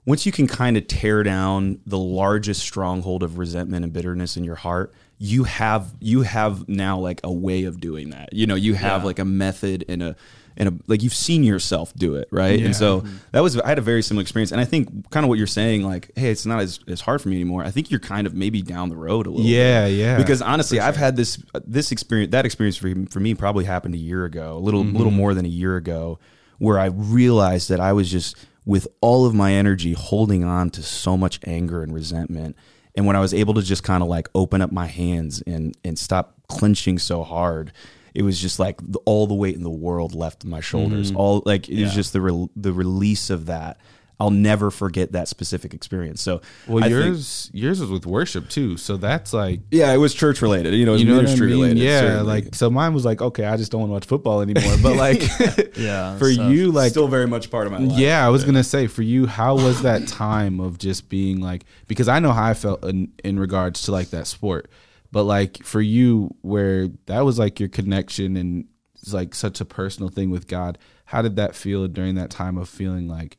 [0.06, 4.42] once you can kind of tear down the largest stronghold of resentment and bitterness in
[4.42, 8.32] your heart you have you have now like a way of doing that.
[8.32, 9.06] You know you have Yeah.
[9.06, 10.16] like a method and a
[10.56, 12.66] and a, like you've seen yourself do it right Yeah.
[12.66, 15.28] and so that was i had a very similar experience and i think kind of
[15.28, 17.90] what you're saying like hey it's not as, as hard for me anymore i think
[17.90, 19.94] you're kind of maybe down the road a little Yeah, bit.
[19.94, 20.16] yeah.
[20.18, 23.98] because honestly i've had this this experience that experience for, for me probably happened a
[23.98, 24.96] year ago a little Mm-hmm.
[24.96, 26.18] little more than a year ago
[26.58, 30.82] where i realized that i was just with all of my energy holding on to
[30.82, 32.56] so much anger and resentment
[32.94, 35.76] and when i was able to just kind of like open up my hands and
[35.84, 37.72] and stop clenching so hard
[38.14, 41.16] it was just like the, all the weight in the world left my shoulders Mm-hmm.
[41.16, 43.78] all like it was just the re- the release of that
[44.20, 48.48] i'll never forget that specific experience so Well, I think- yours, yours was with worship
[48.48, 48.76] too.
[48.76, 50.74] So that's like, yeah, it was church related.
[50.74, 51.56] You know, it was you know what I ministry mean?
[51.60, 51.78] related.
[51.82, 52.00] Yeah.
[52.00, 52.24] certainly.
[52.42, 54.76] Like, so mine was like, okay, I just don't want to watch football anymore.
[54.80, 55.22] But like,
[55.76, 57.98] Yeah, for so- you, like, still very much part of my life.
[57.98, 61.64] Yeah, I was gonna say for you, how was that time of just being like?
[61.88, 64.70] Because I know how I felt in, in regards to like that sport,
[65.12, 69.64] but like for you, where that was like your connection and it's like such a
[69.64, 70.78] personal thing with God.
[71.04, 73.36] How did that feel during that time of feeling like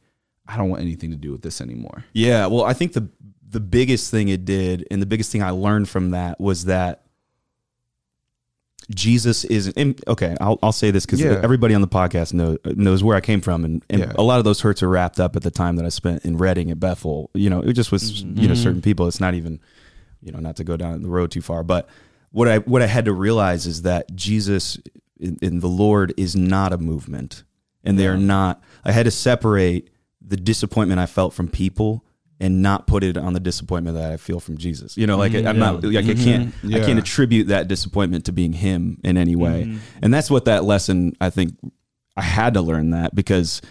[0.48, 2.06] I don't want anything to do with this anymore?
[2.14, 3.10] Yeah, well, I think the
[3.50, 7.04] the biggest thing it did, and the biggest thing I learned from that was that
[8.94, 10.36] Jesus is and okay.
[10.42, 11.40] I'll I'll say this because Yeah.
[11.42, 14.14] everybody on the podcast knows knows where I came from, and, and Yeah.
[14.16, 16.38] a lot of those hurts are wrapped up at the time that I spent in
[16.38, 17.30] Redding at Bethel.
[17.34, 18.40] You know, it just was mm-hmm.
[18.40, 18.82] you know certain mm-hmm.
[18.82, 19.08] people.
[19.08, 19.62] It's not even
[20.24, 21.90] you know not to go down the road too far, but
[22.32, 24.78] what I what I had to realize is that Jesus
[25.20, 27.44] in, in the Lord is not a movement,
[27.84, 28.62] and they are not.
[28.84, 29.90] I had to separate
[30.22, 32.06] the disappointment I felt from people
[32.40, 34.98] and not put it on the disappointment that I feel from Jesus.
[34.98, 35.48] You know, like mm-hmm.
[35.48, 36.76] I'm not like I can't mm-hmm.
[36.76, 39.66] I can't attribute that disappointment to being him in any way.
[39.66, 39.78] Mm-hmm.
[40.02, 41.54] And that's what that lesson I think
[42.18, 43.62] I had to learn that because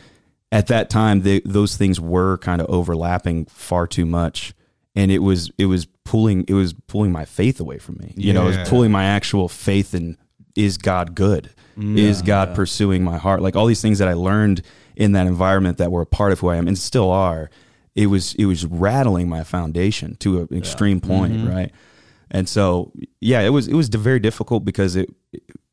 [0.50, 4.54] at that time they, those things were kind of overlapping far too much
[4.94, 8.12] and it was it was pulling it was pulling my faith away from me.
[8.16, 10.16] You know, it was pulling my actual faith in
[10.56, 11.50] is God good?
[11.76, 11.96] Mm.
[11.96, 13.40] is God pursuing my heart?
[13.40, 14.62] Like all these things that I learned
[14.94, 17.50] in that environment that were a part of who I am and still are,
[17.94, 21.48] it was it was rattling my foundation to an extreme point, mm-hmm.
[21.48, 21.72] right?
[22.30, 25.10] And so, yeah, it was it was very difficult because it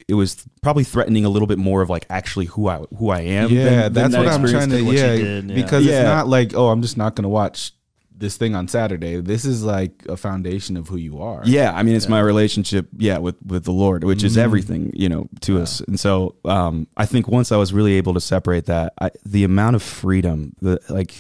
[0.07, 3.21] it was probably threatening a little bit more of like actually who I who I
[3.21, 3.49] am.
[3.51, 4.81] Yeah, than- than that's that what I'm trying to.
[4.83, 5.55] what Yeah, did, yeah.
[5.55, 5.99] because Yeah.
[5.99, 7.73] it's not like oh, I'm just not gonna watch
[8.19, 9.21] this thing on Saturday.
[9.21, 11.41] This is like a foundation of who you are.
[11.45, 14.25] Yeah, I mean it's my relationship, yeah, with with the Lord, which Mm-hmm.
[14.27, 15.79] is everything, you know, to us.
[15.81, 19.43] And so, um, I think once I was really able to separate that, I, the
[19.43, 21.13] amount of freedom, the like,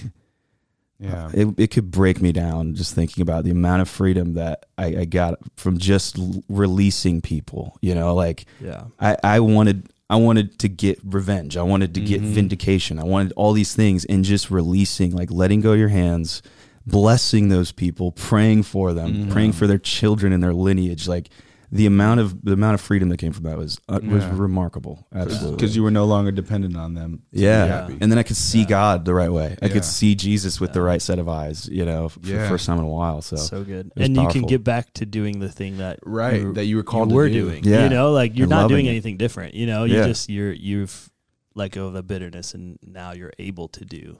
[0.99, 1.29] Yeah.
[1.33, 4.85] it, it could break me down just thinking about the amount of freedom that I,
[5.01, 7.77] I got from just l- releasing people.
[7.81, 8.83] You know, like Yeah.
[8.99, 11.55] I, I wanted I wanted to get revenge.
[11.55, 12.97] I wanted to get vindication.
[12.97, 16.41] I wanted all these things and just releasing, like letting go of your hands,
[16.89, 21.07] blessing those people, praying for them, praying for their children and their lineage.
[21.07, 21.29] Like
[21.71, 25.05] the amount of the amount of freedom that came from that was uh, was remarkable.
[25.13, 25.55] Absolutely.
[25.55, 27.21] Because you were no longer dependent on them.
[27.31, 27.65] to be Yeah.
[27.67, 27.97] happy.
[28.01, 29.55] And then I could see God the right way.
[29.61, 29.73] I Yeah.
[29.73, 32.79] could see Jesus with the right set of eyes, you know, for the first time
[32.79, 33.21] in a while.
[33.21, 33.91] So, So good.
[33.95, 36.75] was And you can get back to doing the thing that Right, you, that you
[36.75, 37.33] were called you to were do.
[37.49, 37.63] doing.
[37.63, 37.83] Yeah.
[37.83, 38.89] You know, like you're And not loving doing it.
[38.89, 39.53] anything different.
[39.53, 40.07] You know, you Yeah.
[40.07, 41.11] just you're you've
[41.53, 44.17] let go of the bitterness and now you're able to do,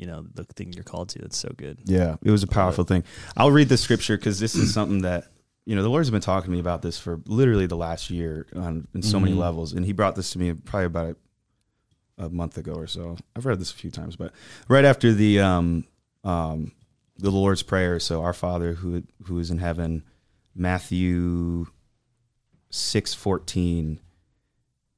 [0.00, 1.18] you know, the thing you're called to.
[1.18, 1.78] That's so good.
[1.84, 3.04] yeah, it was a powerful thing.
[3.36, 5.24] I'll read the scripture because this is something that,
[5.66, 8.46] you know, the Lord's been talking to me about this for literally the last year
[8.56, 9.38] on, in so many Mhm.
[9.38, 9.72] levels.
[9.74, 11.16] And he brought this to me probably about
[12.18, 13.18] a, a month ago or so.
[13.36, 14.32] I've read this a few times, but
[14.68, 15.84] right after the, um,
[16.24, 16.72] um,
[17.18, 18.00] the Lord's Prayer.
[18.00, 20.02] So our Father who, who is in heaven,
[20.54, 21.66] Matthew
[22.70, 24.00] six fourteen,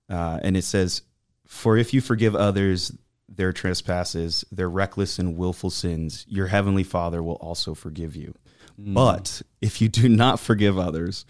[0.09, 1.03] uh, and it says,
[1.47, 2.93] "For if you forgive others
[3.37, 8.35] their trespasses, their reckless and willful sins, your heavenly Father will also forgive you.
[8.81, 8.95] Mm.
[8.95, 11.25] But if you do not forgive others,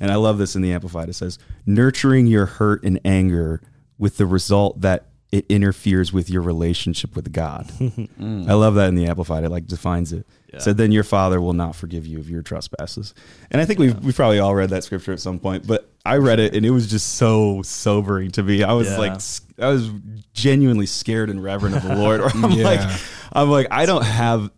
[0.00, 3.62] and I love this in the Amplified, it says, nurturing your hurt and anger
[3.98, 7.70] with the result that it interferes with your relationship with God.
[7.80, 9.44] I love that in the Amplified.
[9.44, 10.26] It like defines it.
[10.52, 10.60] Yeah.
[10.60, 13.12] So then your father will not forgive you of your trespasses.
[13.50, 16.16] And I think we've we've probably all read that scripture at some point, but I
[16.16, 18.62] read it and it was just so sobering to me.
[18.62, 18.98] I was Yeah.
[18.98, 19.20] like
[19.58, 19.90] I was
[20.32, 22.20] genuinely scared and reverent of the Lord.
[22.34, 22.64] I'm Yeah.
[22.64, 23.00] like
[23.32, 24.50] I'm like I don't have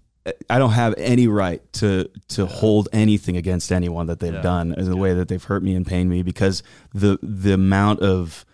[0.48, 4.42] I don't have any right to to hold anything against anyone that they've Yeah.
[4.42, 6.62] done in the way that they've hurt me and pained me because
[6.94, 8.44] the the amount of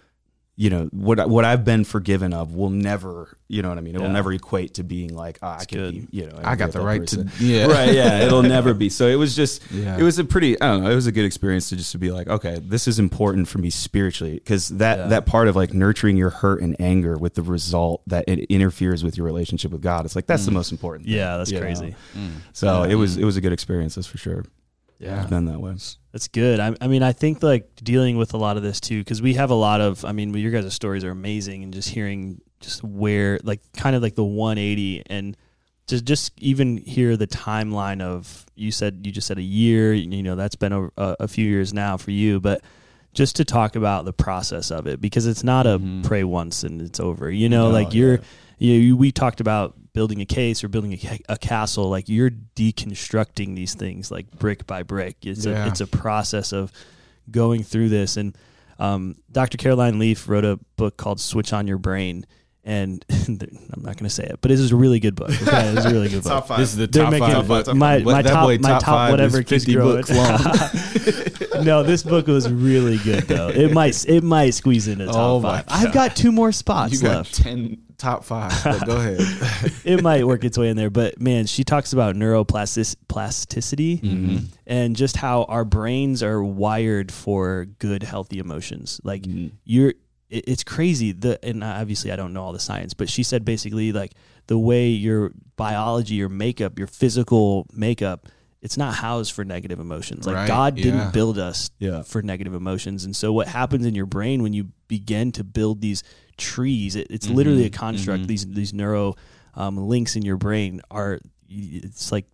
[0.58, 3.82] you know what I- what I've been forgiven of will never you know what I
[3.82, 6.10] mean it will never equate to being like ah, I can good.
[6.10, 7.28] be you know I got the right person.
[7.28, 9.98] to yeah right yeah it'll never be so it was just Yeah.
[9.98, 11.98] it was a pretty I don't know it was a good experience to just to
[11.98, 15.06] be like okay this is important for me spiritually because that Yeah.
[15.08, 19.04] that part of like nurturing your hurt and anger with the result that it interferes
[19.04, 21.58] with your relationship with God it's like that's the most important thing, Yeah, that's you
[21.60, 21.62] know?
[21.66, 21.94] crazy.
[22.54, 24.44] so it was it was a good experience that's for sure
[24.98, 25.20] Yeah.
[25.20, 25.74] it's been that way
[26.12, 26.58] That's good.
[26.60, 29.34] I, I mean, I think like dealing with a lot of this too, because we
[29.34, 30.04] have a lot of.
[30.04, 34.02] I mean, your guys' stories are amazing, and just hearing just where like kind of
[34.02, 35.36] like the 180 and
[35.86, 39.92] just just even hear the timeline of you said you just said a year.
[39.92, 42.62] You know, that's been a, a, a few years now for you, but
[43.12, 46.04] just to talk about the process of it because it's not a Mhm.
[46.04, 47.30] pray once and it's over.
[47.30, 48.20] You know, No, like you're yeah.
[48.58, 52.30] you, you we talked about building a case or building a, a castle like you're
[52.54, 55.64] deconstructing these things like brick by brick it's Yeah.
[55.64, 56.70] a it's a process of
[57.30, 58.36] going through this and
[58.78, 62.26] um, dr caroline leaf wrote a book called switch on your brain
[62.62, 63.38] and i'm
[63.82, 65.90] not going to say it but it is a really good book okay it's a
[65.90, 67.44] really good book This is the They're top making five.
[67.44, 67.74] it- book.
[67.74, 70.04] my, What- my top, my top, five whatever is keeps 50 growing.
[71.62, 73.48] no, this book was really good though.
[73.48, 75.64] It might it might squeeze into top Oh five.
[75.68, 77.34] I've got two more spots you got left.
[77.34, 78.52] ten top five.
[78.62, 79.20] But go ahead.
[79.84, 84.36] it might work its way in there, but man, she talks about neuroplasticity Mm-hmm.
[84.66, 89.00] and just how our brains are wired for good, healthy emotions.
[89.04, 89.54] Like Mm-hmm.
[89.64, 89.90] you're,
[90.28, 91.12] it, it's crazy.
[91.12, 94.12] The and obviously I don't know all the science, but she said basically like
[94.46, 98.28] the way your biology, your makeup, your physical makeup.
[98.62, 100.26] It's not housed for negative emotions.
[100.26, 101.10] Like Right, God didn't yeah.
[101.10, 102.02] build us Yeah.
[102.02, 103.04] for negative emotions.
[103.04, 106.02] And so what happens in your brain when you begin to build these
[106.36, 108.26] trees, it, it's literally a construct.
[108.26, 109.14] These these neuro
[109.54, 112.26] um, links in your brain are it's like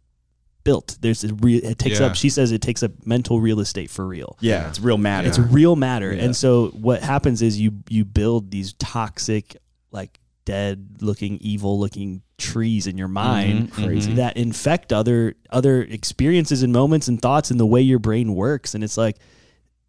[0.64, 0.96] built.
[1.00, 2.06] There's a re- it takes Yeah.
[2.06, 2.14] up.
[2.14, 4.36] She says it takes up mental real estate for real.
[4.40, 6.14] yeah it's real matter It's real matter.
[6.14, 6.22] Yeah.
[6.24, 9.56] And so what happens is you you build these toxic
[9.90, 14.12] like dead looking evil looking trees in your mind Mhm, Crazy.
[14.12, 14.16] mhm.
[14.16, 18.74] that infect other other experiences and moments and thoughts and the way your brain works
[18.74, 19.16] and it's like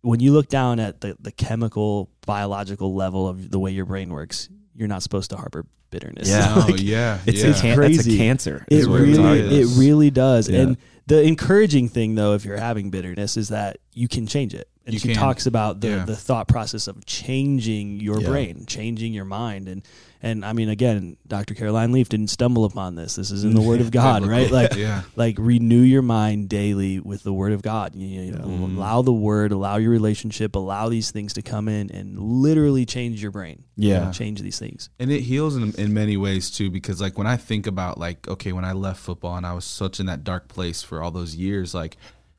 [0.02, 4.10] when you look down at the, the chemical biological level of the way your brain
[4.12, 6.54] works you're not supposed to harbor bitterness Yeah.
[6.56, 7.20] Oh Like, yeah.
[7.26, 7.50] it's, yeah.
[7.50, 7.96] a can- crazy.
[8.00, 9.78] it's a cancer it what really talking it is.
[9.78, 10.62] really does Yeah.
[10.62, 14.68] and the encouraging thing though if you're having bitterness is that you can change it
[14.86, 15.18] and You she can.
[15.18, 16.06] talks about the Yeah.
[16.06, 18.28] the thought process of changing your Yeah.
[18.30, 19.82] brain changing your mind and
[20.24, 21.54] and I mean again Dr.
[21.54, 24.74] Caroline Leaf didn't stumble upon this this is in the word of God right like
[24.76, 25.04] yeah.
[25.16, 27.94] like renew your mind daily with the word of God.
[27.96, 28.78] You, you know, Mm-hmm.
[28.78, 33.22] Allow the word, allow your relationship, allow these things to come in and literally change
[33.22, 33.64] your brain.
[33.76, 34.12] Yeah.
[34.12, 34.90] Change these things.
[35.00, 38.28] and it heals in, in many ways too because like when i think about like
[38.28, 41.12] okay when i left football and i was such in that dark place for all
[41.12, 41.98] those years like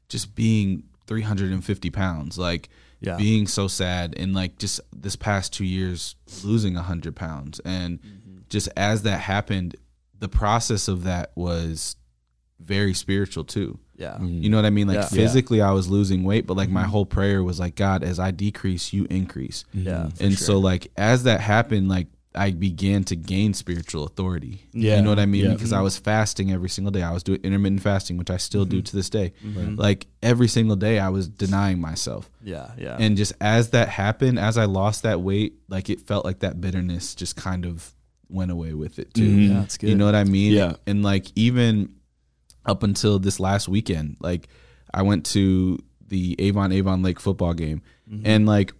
[0.09, 2.68] just being 350 pounds like
[3.05, 3.17] Yeah.
[3.17, 8.38] being so sad and like just this past two years losing 100 pounds and mm-hmm.
[8.49, 9.77] just as that happened
[10.19, 11.97] the process of that was
[12.61, 13.79] very spiritual too.
[13.97, 14.17] Yeah.
[14.21, 14.43] Mm.
[14.43, 14.88] You know what I mean?
[14.88, 15.07] Like Yeah.
[15.07, 16.90] physically, I was losing weight, but like my mm-hmm.
[16.90, 19.64] whole prayer was like, God, as I decrease, you increase.
[19.73, 19.93] Yeah.
[19.93, 20.21] Mm.
[20.21, 20.47] and sure.
[20.47, 24.62] so, like, as that happened, like, I began to gain spiritual authority.
[24.73, 24.97] Yeah.
[24.97, 25.44] You know what I mean?
[25.44, 25.53] Yeah.
[25.55, 27.03] Because I was fasting every single day.
[27.03, 29.33] I was doing intermittent fasting, which I still do to this day.
[29.44, 29.79] Mhm.
[29.79, 32.29] Like, every single day, I was denying myself.
[32.42, 32.73] yeah.
[32.77, 32.97] Yeah.
[32.99, 36.61] And just as that happened, as I lost that weight, like, it felt like that
[36.61, 37.94] bitterness just kind of
[38.29, 39.29] went away with it too.
[39.31, 39.49] Mhm.
[39.49, 39.55] yeah.
[39.61, 39.90] That's good.
[39.90, 40.53] You know what I mean?
[40.55, 40.75] Yeah.
[40.87, 41.90] And like even
[42.66, 44.49] up until this last weekend, like
[44.92, 48.27] I went to the Avon Avon Lake football game, Mm-hmm.
[48.27, 48.73] and like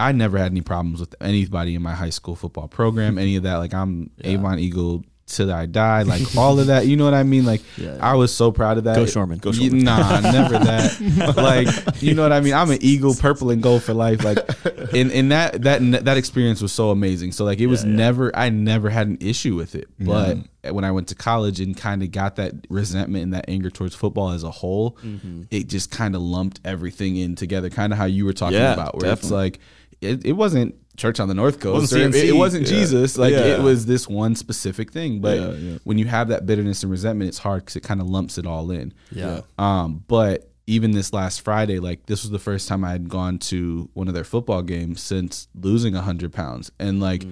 [0.00, 3.42] I never had any problems with anybody in my high school football program, any of
[3.44, 3.56] that.
[3.56, 4.30] Like I'm Yeah.
[4.32, 6.88] Avon Eagle till I die, like all of that.
[6.88, 7.44] You know what I mean?
[7.44, 7.96] Like Yeah.
[8.00, 8.96] I was so proud of that.
[8.96, 9.38] Go Shorman.
[9.38, 9.84] Go Shorman.
[9.84, 11.34] Nah, never that.
[11.36, 12.52] like you know what I mean?
[12.54, 14.24] I'm an Eagle, purple and gold for life.
[14.24, 14.38] Like,
[14.92, 17.30] and and that that that experience was so amazing.
[17.32, 20.38] So like it was never I never had an issue with it, but
[20.72, 23.94] when I went to college and kind of got that resentment and that anger towards
[23.94, 25.42] football as a whole, Mm-hmm.
[25.50, 27.70] it just kind of lumped everything in together.
[27.70, 29.60] Kind of how you were talking Yeah, about, where it's like
[30.00, 32.78] it, it wasn't church on the north coast Wasn't it, it wasn't Yeah.
[32.80, 33.56] jesus like Yeah.
[33.56, 35.78] it was this one specific thing but Yeah, yeah.
[35.84, 38.46] when you have that bitterness and resentment it's hard because it kind of lumps it
[38.46, 39.40] all in Yeah.
[39.58, 43.38] um, but even this last Friday, like this was the first time I had gone
[43.38, 47.24] to one of their football games since losing hundred pounds, and like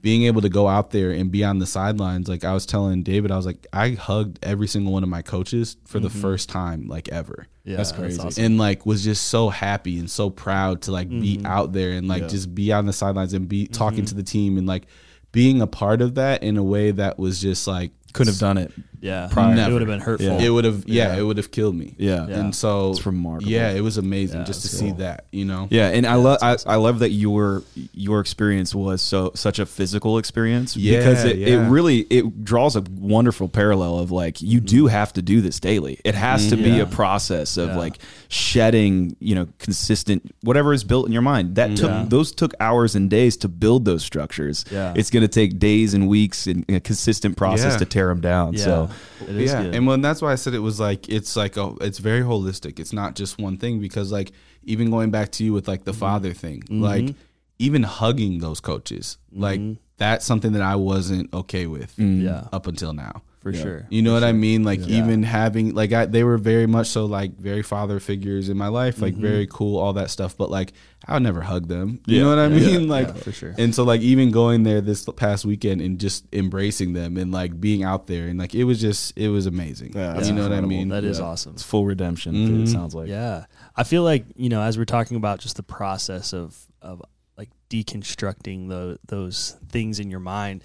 [0.00, 2.26] being able to go out there and be on the sidelines.
[2.26, 5.20] Like I was telling David, I was like, I hugged every single one of my
[5.20, 7.78] coaches for the first time, like ever, Yeah.
[7.78, 8.20] That's crazy.
[8.20, 8.44] awesome.
[8.44, 11.46] and like was just so happy and so proud to like be mm-hmm.
[11.46, 12.28] out there and like Yeah.
[12.28, 14.06] just be on the sidelines and be talking mm-hmm.
[14.06, 14.86] to the team and like
[15.32, 18.56] being a part of that in a way that was just like Couldn't have done
[18.56, 18.72] it.
[19.00, 19.28] Yeah.
[19.30, 19.54] Prior.
[19.56, 20.26] It would have been hurtful.
[20.26, 20.46] Yeah.
[20.46, 21.20] it would have yeah, Yeah.
[21.20, 22.26] it would have killed me Yeah.
[22.26, 22.38] Yeah.
[22.40, 23.50] and so It's remarkable.
[23.50, 26.14] yeah it was amazing Yeah, just to that's see that you know Yeah, and I
[26.14, 30.98] love I, I love that your your experience was so such a physical experience Yeah,
[30.98, 31.48] because it, yeah.
[31.48, 34.88] it really it draws a wonderful parallel of like you do mm-hmm.
[34.88, 36.00] have to do this daily.
[36.04, 36.82] It has to be Yeah.
[36.82, 37.76] a process of Yeah.
[37.78, 41.56] like shedding, you know, consistent whatever is built in your mind.
[41.56, 42.04] That took Yeah.
[42.08, 44.64] those took hours and days to build those structures.
[44.70, 44.92] Yeah.
[44.96, 47.78] It's going to take days and weeks and a consistent process Yeah.
[47.78, 48.54] to tear them down.
[48.54, 48.85] Yeah.
[49.18, 49.74] So it is yeah good.
[49.74, 52.78] and when that's why i said it was like it's like a it's very holistic
[52.78, 54.32] it's not just one thing because like
[54.64, 56.00] even going back to you with like the Mm-hmm.
[56.00, 57.14] father thing like
[57.58, 59.60] even hugging those coaches like
[59.98, 62.26] that's something that i wasn't okay with Mm-hmm.
[62.26, 62.48] Yeah.
[62.52, 63.22] up until now
[63.52, 63.86] for sure.
[63.90, 64.64] you know what I mean?
[64.64, 64.98] Like Yeah.
[65.04, 68.68] even having like I, they were very much so like very father figures in my
[68.68, 70.36] life, like very cool, all that stuff.
[70.36, 70.72] But like
[71.06, 72.00] I would never hug them.
[72.06, 72.22] You Yeah.
[72.24, 72.78] know what I Yeah.
[72.78, 72.88] mean?
[72.96, 73.54] Like Yeah, for sure.
[73.58, 77.60] And so like even going there this past weekend and just embracing them and like
[77.60, 79.92] being out there and like it was just it was amazing.
[79.94, 80.88] Yeah, that's you know what I mean?
[80.88, 81.26] That is Yeah.
[81.26, 81.52] awesome.
[81.54, 82.34] it's full redemption.
[82.34, 82.62] Mhm.
[82.64, 83.08] It sounds like.
[83.08, 83.44] Yeah.
[83.76, 87.02] I feel like, you know, as we're talking about just the process of of
[87.38, 90.64] like deconstructing the those things in your mind,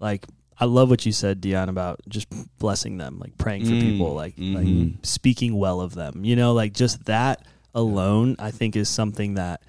[0.00, 0.26] like
[0.60, 3.80] I love what you said, Dion, about just blessing them, like praying for Mm.
[3.80, 4.54] people, like Mhm.
[4.94, 6.24] like speaking well of them.
[6.24, 9.62] You know, like just that alone I think is something that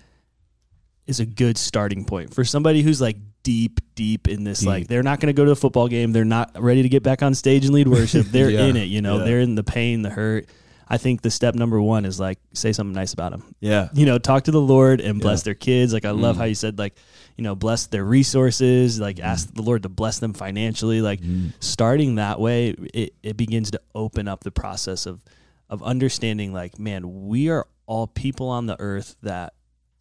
[1.08, 4.64] is a good starting point for somebody who's like deep, deep in this.
[4.66, 6.12] Like they're not going to go to a football game.
[6.12, 8.28] They're not ready to get back on stage and lead worship.
[8.32, 8.66] They're Yeah.
[8.68, 8.86] in it.
[8.90, 9.24] You know, Yeah.
[9.26, 10.48] they're in the pain, the hurt.
[10.94, 13.44] I think the step number one is like say something nice about them.
[13.62, 13.88] Yeah.
[13.94, 15.46] You know, talk to the Lord and bless Yeah.
[15.46, 15.94] their kids.
[15.94, 16.40] Like I love Mm.
[16.40, 16.96] how you said like,
[17.38, 19.00] you know, bless their resources.
[19.00, 21.02] Like ask the Lord to bless them financially.
[21.02, 21.22] Like
[21.62, 25.24] starting that way, it, it begins to open up the process of
[25.70, 26.52] of understanding.
[26.52, 29.54] Like, man, we are all people on the earth that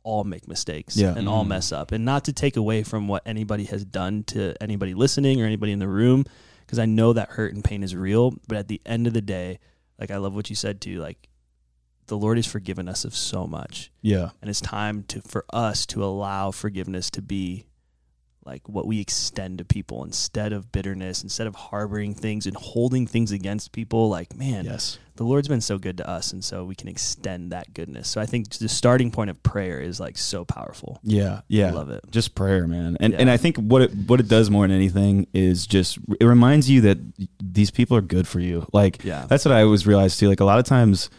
[0.03, 1.15] all make mistakes Yeah.
[1.17, 1.49] and all Mhm.
[1.49, 5.41] mess up, and not to take away from what anybody has done to anybody listening
[5.41, 6.25] or anybody in the room,
[6.67, 8.35] because I know that hurt and pain is real.
[8.49, 9.61] But at the end of the day,
[10.01, 10.99] like I love what you said too.
[11.01, 11.29] Like
[12.07, 14.31] the Lord has forgiven us of so much, Yeah.
[14.41, 17.67] and it's time to for us to allow forgiveness to be
[18.45, 23.07] like what we extend to people instead of bitterness, instead of harboring things and holding
[23.07, 24.09] things against people.
[24.09, 24.99] Like man, Yes.
[25.17, 28.09] the Lord's been so good to us, and so we can extend that goodness.
[28.09, 31.01] So I think the starting point of prayer is like so powerful.
[31.03, 31.43] Yeah.
[31.49, 31.69] Yeah.
[31.69, 32.01] I love it.
[32.11, 33.19] just prayer man and Yeah.
[33.21, 36.69] and i think what it what it does more than anything is just it reminds
[36.71, 36.99] you that
[37.43, 39.27] these people are good for you like Yeah.
[39.29, 41.11] that's what i always realized too like a lot of times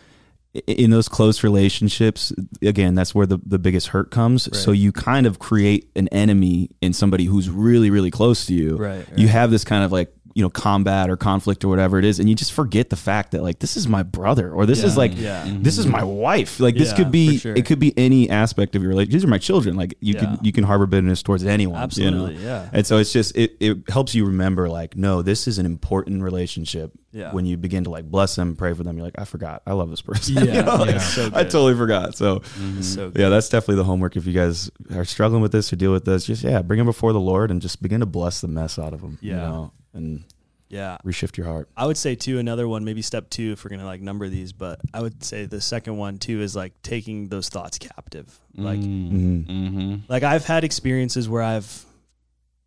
[0.68, 4.50] in those close relationships again that's where the, the biggest hurt comes.
[4.52, 4.60] Right.
[4.60, 8.78] so you kind of create an enemy in somebody who's really really close to you.
[8.78, 12.06] Right, you have this kind of like you know combat or conflict or whatever it
[12.06, 14.84] is and you just forget the fact that like this is my brother or this
[14.84, 15.46] is like Yeah.
[15.60, 17.54] this is my wife like this Yeah, could be sure.
[17.56, 20.20] it could be any aspect of your relationship these are my children like you Yeah.
[20.22, 22.42] can you can harbor bitterness towards anyone you Absolutely, know?
[22.42, 22.70] yeah.
[22.72, 26.24] and so it's just it, it helps you remember like no this is an important
[26.24, 27.34] relationship Yeah.
[27.34, 29.74] when you begin to like bless them pray for them you're like i forgot i
[29.74, 30.98] love this person Yeah, You know, like, yeah.
[31.00, 32.42] So i totally forgot so
[32.82, 35.92] So yeah that's definitely the homework if you guys are struggling with this or deal
[35.92, 38.48] with this just yeah bring them before the lord and just begin to bless the
[38.48, 39.38] mess out of them you Yeah.
[39.50, 40.24] know and
[40.70, 40.98] Yeah.
[41.06, 41.68] reshift your heart.
[41.76, 44.54] I would say too another one, maybe step two if we're gonna like number these,
[44.54, 48.40] but I would say the second one too is like taking those thoughts captive.
[48.56, 49.46] Like Mhm.
[49.48, 49.96] Mm-hmm.
[50.08, 51.86] like I've had experiences where I've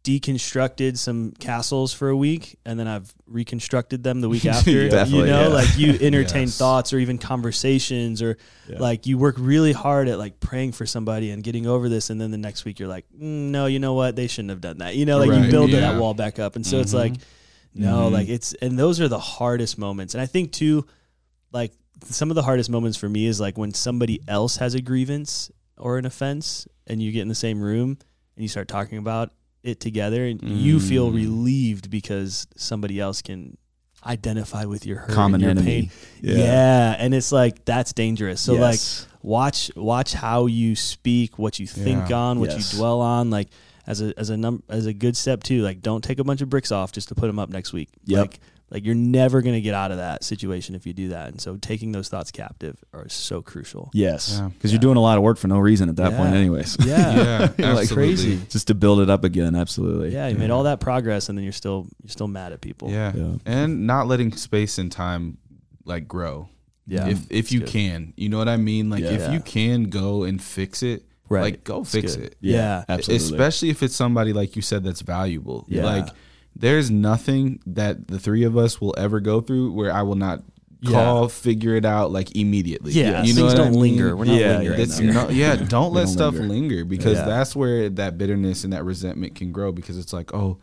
[0.05, 4.71] deconstructed some castles for a week and then I've reconstructed them the week after.
[4.71, 5.47] you know, yeah.
[5.49, 6.59] like you entertain Yes.
[6.59, 8.37] thoughts or even conversations or
[8.69, 8.79] Yeah.
[8.79, 12.21] like you work really hard at like praying for somebody and getting over this and
[12.21, 14.15] then the next week you're like, mm, no, you know what?
[14.15, 14.95] They shouldn't have done that.
[14.95, 15.81] You know, like you build yeah.
[15.81, 16.55] that wall back up.
[16.57, 16.99] And so it's Mhm.
[16.99, 17.15] like,
[17.75, 18.13] no, Mhm.
[18.13, 20.15] like it's and those are the hardest moments.
[20.15, 20.87] And I think too,
[21.51, 21.73] like
[22.05, 25.51] some of the hardest moments for me is like when somebody else has a grievance
[25.79, 27.97] or an offense and you get in the same room
[28.37, 29.33] and you start talking about
[29.65, 31.15] it together and you feel Mm.
[31.15, 33.57] relieved because somebody else can
[34.07, 35.91] identify with your hurt Common and your enemy.
[36.23, 36.37] pain.
[36.37, 36.95] Yeah.
[36.99, 38.41] and it's like that's dangerous.
[38.41, 38.79] So like
[39.23, 42.17] watch watch how you speak, what you think Yeah.
[42.19, 42.73] on, what Yes.
[42.73, 43.31] you dwell on.
[43.31, 43.49] Like
[43.87, 45.63] as a as a num as a good step too.
[45.63, 47.89] Like don't take a bunch of bricks off just to put them up next week.
[48.05, 48.21] Yep.
[48.21, 48.41] Like
[48.71, 51.29] like you're never gonna get out of that situation if you do that.
[51.29, 53.91] And so taking those thoughts captive are so crucial.
[53.93, 54.49] Yes, Yeah.
[54.49, 56.19] because you're doing a lot of work for no reason at that Yeah.
[56.19, 56.77] point, anyways.
[56.85, 57.53] Yeah.
[57.59, 58.41] Yeah, Like crazy.
[58.49, 60.13] Just to build it up again, absolutely.
[60.13, 62.91] Yeah, you made all that progress and then you're still you're still mad at people.
[62.91, 63.13] Yeah.
[63.15, 63.35] Yeah.
[63.47, 65.39] and not letting space and time
[65.85, 66.49] like grow.
[66.87, 67.09] Yeah.
[67.09, 67.69] if if you good.
[67.69, 68.91] can, you know what I mean.
[68.91, 69.11] Like Yeah.
[69.13, 71.41] if you can go and fix it, Right.
[71.43, 72.25] like go It's fix good.
[72.27, 72.37] it.
[72.41, 72.85] Yeah.
[72.89, 73.37] absolutely.
[73.37, 75.65] Especially if it's somebody like you said that's valuable.
[75.69, 75.85] Yeah.
[75.85, 76.09] Like
[76.57, 80.43] there's nothing that the three of us will ever go through where I will not
[80.81, 80.91] Yeah.
[80.93, 82.93] call, figure it out like immediately.
[82.93, 83.81] Yeah, you know things what I don't mean?
[83.81, 84.17] linger.
[84.17, 85.15] We're not Yeah, lingering.
[85.15, 86.49] No, yeah, don't let don't stuff linger.
[86.49, 87.25] linger, because Yeah.
[87.25, 90.59] that's where that bitterness and that resentment can grow because it's like, oh,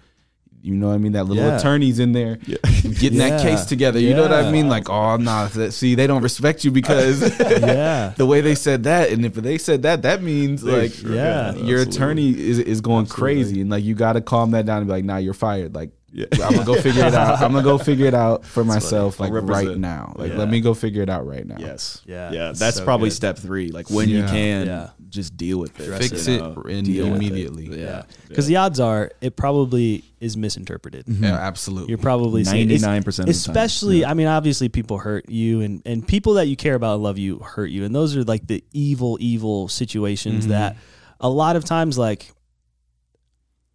[0.61, 1.13] you know what I mean?
[1.13, 1.57] That little Yeah.
[1.57, 2.35] attorney's in there
[2.81, 3.29] getting Yeah.
[3.29, 3.99] that case together.
[3.99, 4.69] You know what I mean?
[4.69, 8.13] Like, oh, nah, that- see, they don't respect you because yeah.
[8.17, 9.09] the way they said that.
[9.09, 11.53] And if they said that, that means like Yeah.
[11.55, 11.81] your Absolutely.
[11.81, 13.35] attorney is, is going Absolutely.
[13.43, 13.61] crazy.
[13.61, 15.73] And like, you got to calm that down and be like, nah, you're fired.
[15.73, 16.25] Like, Yeah.
[16.43, 17.41] I'm gonna go figure it out.
[17.41, 20.13] I'm gonna go figure it out for myself, like I'll right now.
[20.17, 20.39] Like, Yeah.
[20.39, 21.55] let me go figure it out right now.
[21.57, 22.01] Yes.
[22.05, 22.31] Yeah.
[22.31, 22.51] Yeah.
[22.53, 23.15] That's so probably good.
[23.15, 23.71] step three.
[23.71, 24.89] Like when you can, Yeah.
[25.11, 25.91] Just deal with it.
[26.01, 27.15] Fix you it know, and deal with it.
[27.27, 27.79] immediately.
[27.81, 28.03] Yeah.
[28.27, 31.05] Because the odds are it probably is misinterpreted.
[31.07, 31.89] Yeah, absolutely.
[31.89, 33.27] You're probably 99% of the time.
[33.29, 34.09] especially Yeah.
[34.09, 37.17] I mean obviously people hurt you and and people that you care about and love
[37.17, 40.49] you hurt you and those are like the evil evil situations Mhm.
[40.49, 40.77] that
[41.19, 42.31] a lot of times like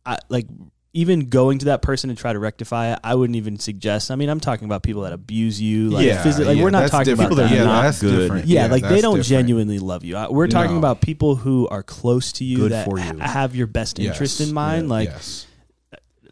[0.05, 0.47] I like
[0.97, 4.17] even going to that person to try to rectify it I wouldn't even suggest I
[4.17, 6.91] mean I'm talking about people that abuse you like yeah, physically like yeah, we're not
[6.91, 7.33] talking different.
[7.33, 8.19] about that yeah, Not that's good.
[8.21, 8.47] different.
[8.47, 9.27] yeah, like they don't different.
[9.27, 10.17] genuinely love you.
[10.31, 10.79] We're talking No.
[10.79, 14.41] about people who are close to you Good that for ha- have your best interest
[14.41, 14.49] Yes.
[14.49, 14.85] in mind.
[14.85, 15.47] Yeah, like yes.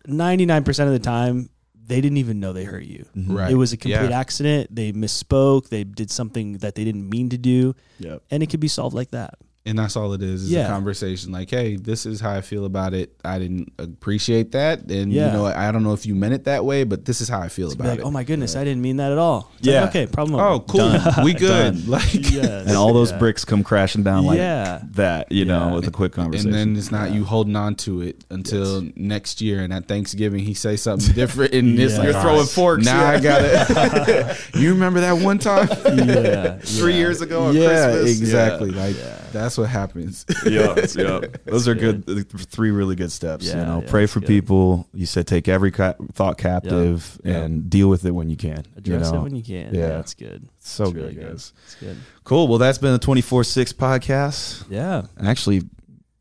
[0.08, 1.48] 99% of the time,
[1.86, 3.04] they didn't even know they hurt you.
[3.16, 3.36] Mhm.
[3.36, 3.50] Right.
[3.52, 4.18] It was a complete Yeah.
[4.18, 4.74] accident.
[4.74, 5.68] They misspoke.
[5.68, 8.22] They did something that they didn't mean to do, Yep.
[8.30, 9.34] and it could be solved like that.
[9.66, 10.66] And that's all it is, is Yeah.
[10.66, 13.16] a conversation like, hey, this is how I feel about it.
[13.24, 14.90] I didn't appreciate that.
[14.90, 15.28] And, Yeah.
[15.28, 17.40] you know, I don't know if you meant it that way, but this is how
[17.40, 18.04] I feel Be about like, it.
[18.04, 19.50] oh my goodness, I didn't mean that at all.
[19.58, 19.80] It's Yeah.
[19.80, 20.38] like, okay, problem.
[20.38, 20.80] Oh, cool.
[20.90, 21.24] Done.
[21.24, 21.88] We good.
[21.94, 22.66] Like, Yes.
[22.66, 23.16] And all those Yeah.
[23.18, 24.82] bricks come crashing down like Yeah.
[24.96, 26.50] that, you know, with a quick conversation.
[26.54, 29.60] and then it's not you holding on to it until next year.
[29.60, 31.54] And at Thanksgiving, he say something different.
[31.54, 31.98] And it's Yeah.
[32.00, 34.36] like, You're throwing forks, Now I got it.
[34.56, 35.68] you remember that one time?
[35.86, 36.98] yeah, three yeah.
[36.98, 38.20] years ago on yeah, Christmas.
[38.20, 38.70] exactly.
[38.70, 39.16] Like, Yeah.
[39.54, 40.26] That's what happens.
[40.46, 41.20] yeah, yeah.
[41.44, 42.28] Those are good.
[42.50, 43.46] Three really good steps.
[43.46, 44.26] you know, yeah, pray for good.
[44.28, 44.88] people.
[44.92, 47.38] You said take every ca- thought captive Yeah.
[47.42, 48.64] and deal with it when you can.
[48.76, 49.20] Address you know?
[49.20, 49.74] it when you can.
[49.74, 49.80] Yeah.
[49.80, 50.48] Yeah, that's good.
[50.58, 51.28] so It's good, really good.
[51.30, 51.52] guys.
[51.66, 51.96] It's good.
[52.24, 52.48] Cool.
[52.48, 54.64] Well, that's been the twenty four six podcast.
[54.68, 55.02] Yeah.
[55.22, 55.62] Actually,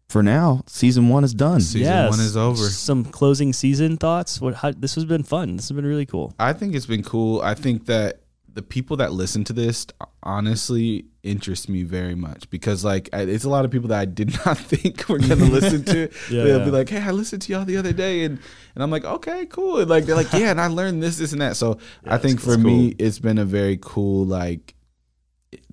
[0.10, 1.60] for now, season one is done.
[1.60, 2.12] Season Yes.
[2.12, 2.58] one is over.
[2.70, 4.40] Some closing season thoughts.
[4.40, 4.54] What?
[4.56, 5.56] How, this has been fun.
[5.56, 6.36] This has been really cool.
[6.40, 7.42] I think it's been cool.
[7.42, 8.20] I think that
[8.54, 9.88] the people that listen to this
[10.22, 14.06] honestly interest me very much because like I, it's a lot of people that I
[14.06, 16.04] did not think were going to listen to.
[16.04, 16.14] it.
[16.30, 16.66] Yeah, They'll yeah.
[16.66, 18.38] be like, "Hey, I listened to y'all the other day," and
[18.76, 21.32] and I'm like, "Okay, cool." And like they're like, "Yeah," and I learned this, this,
[21.32, 21.56] and that.
[21.56, 22.64] So I think for cool.
[22.64, 24.76] me, it's been a very cool like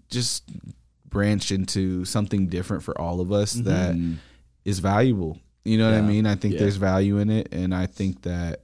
[0.08, 0.44] just
[1.08, 4.16] branch into something different for all of us that Mm.
[4.64, 5.38] is valuable.
[5.64, 6.26] You know what I mean?
[6.26, 6.60] I think Yeah.
[6.60, 8.62] there's value in it, and I think that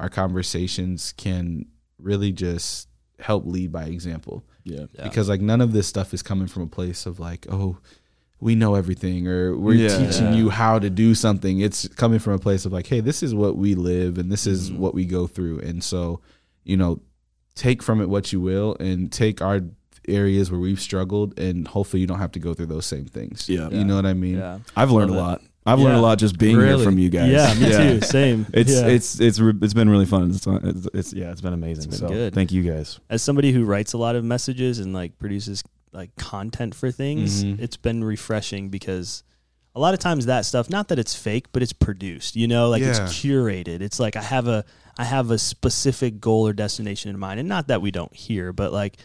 [0.00, 1.66] our conversations can
[1.98, 2.88] really just
[3.22, 4.44] help lead by example.
[4.64, 4.86] Yeah.
[4.94, 5.04] Yeah.
[5.04, 7.78] Because like none of this stuff is coming from a place of like, oh,
[8.40, 9.96] we know everything or we're Yeah.
[9.96, 10.34] teaching Yeah.
[10.34, 11.60] you how to do something.
[11.60, 14.46] It's coming from a place of like, hey, this is what we live and this
[14.46, 14.78] is Mhm.
[14.78, 15.60] what we go through.
[15.60, 16.20] And so,
[16.64, 17.00] you know,
[17.54, 19.60] take from it what you will and take our
[20.08, 23.48] areas where we've struggled and hopefully you don't have to go through those same things.
[23.48, 23.68] Yeah.
[23.70, 24.38] You know what I mean?
[24.38, 24.58] Yeah.
[24.76, 25.30] I've learned a Love it.
[25.30, 25.42] lot.
[25.64, 26.76] I've learned a lot just being Really?
[26.76, 27.30] here from you guys.
[27.30, 28.06] Yeah, me too.
[28.06, 28.46] Same.
[28.52, 28.86] It's Yeah.
[28.88, 30.30] it's it's it's been really fun.
[30.30, 31.84] It's it's, it's yeah, it's been amazing.
[31.92, 32.34] It's been so good.
[32.34, 32.98] thank you guys.
[33.08, 37.44] as somebody who writes a lot of messages and like produces like content for things,
[37.44, 37.60] Mhm.
[37.60, 39.22] it's been refreshing because
[39.74, 42.34] a lot of times that stuff, not that it's fake, but it's produced.
[42.36, 43.80] You know, like it's curated.
[43.82, 44.64] It's like I have a
[44.98, 48.52] I have a specific goal or destination in mind, and not that we don't hear,
[48.52, 48.96] but like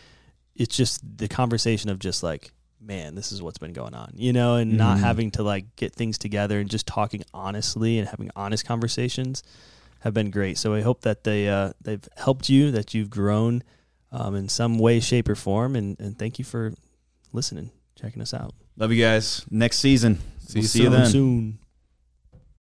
[0.56, 2.52] it's just the conversation of just like
[2.88, 5.02] man this is what's been going on you know and not Mhm.
[5.02, 9.44] having to like get things together and just talking honestly and having honest conversations
[10.00, 13.62] have been great so i hope that they uh, they've helped you that you've grown
[14.12, 16.74] um, in some way shape or form and, and thank you for
[17.34, 19.44] listening checking us out Love you guys.
[19.50, 20.20] Next season.
[20.40, 21.08] See We'll you see you then.
[21.08, 21.58] soon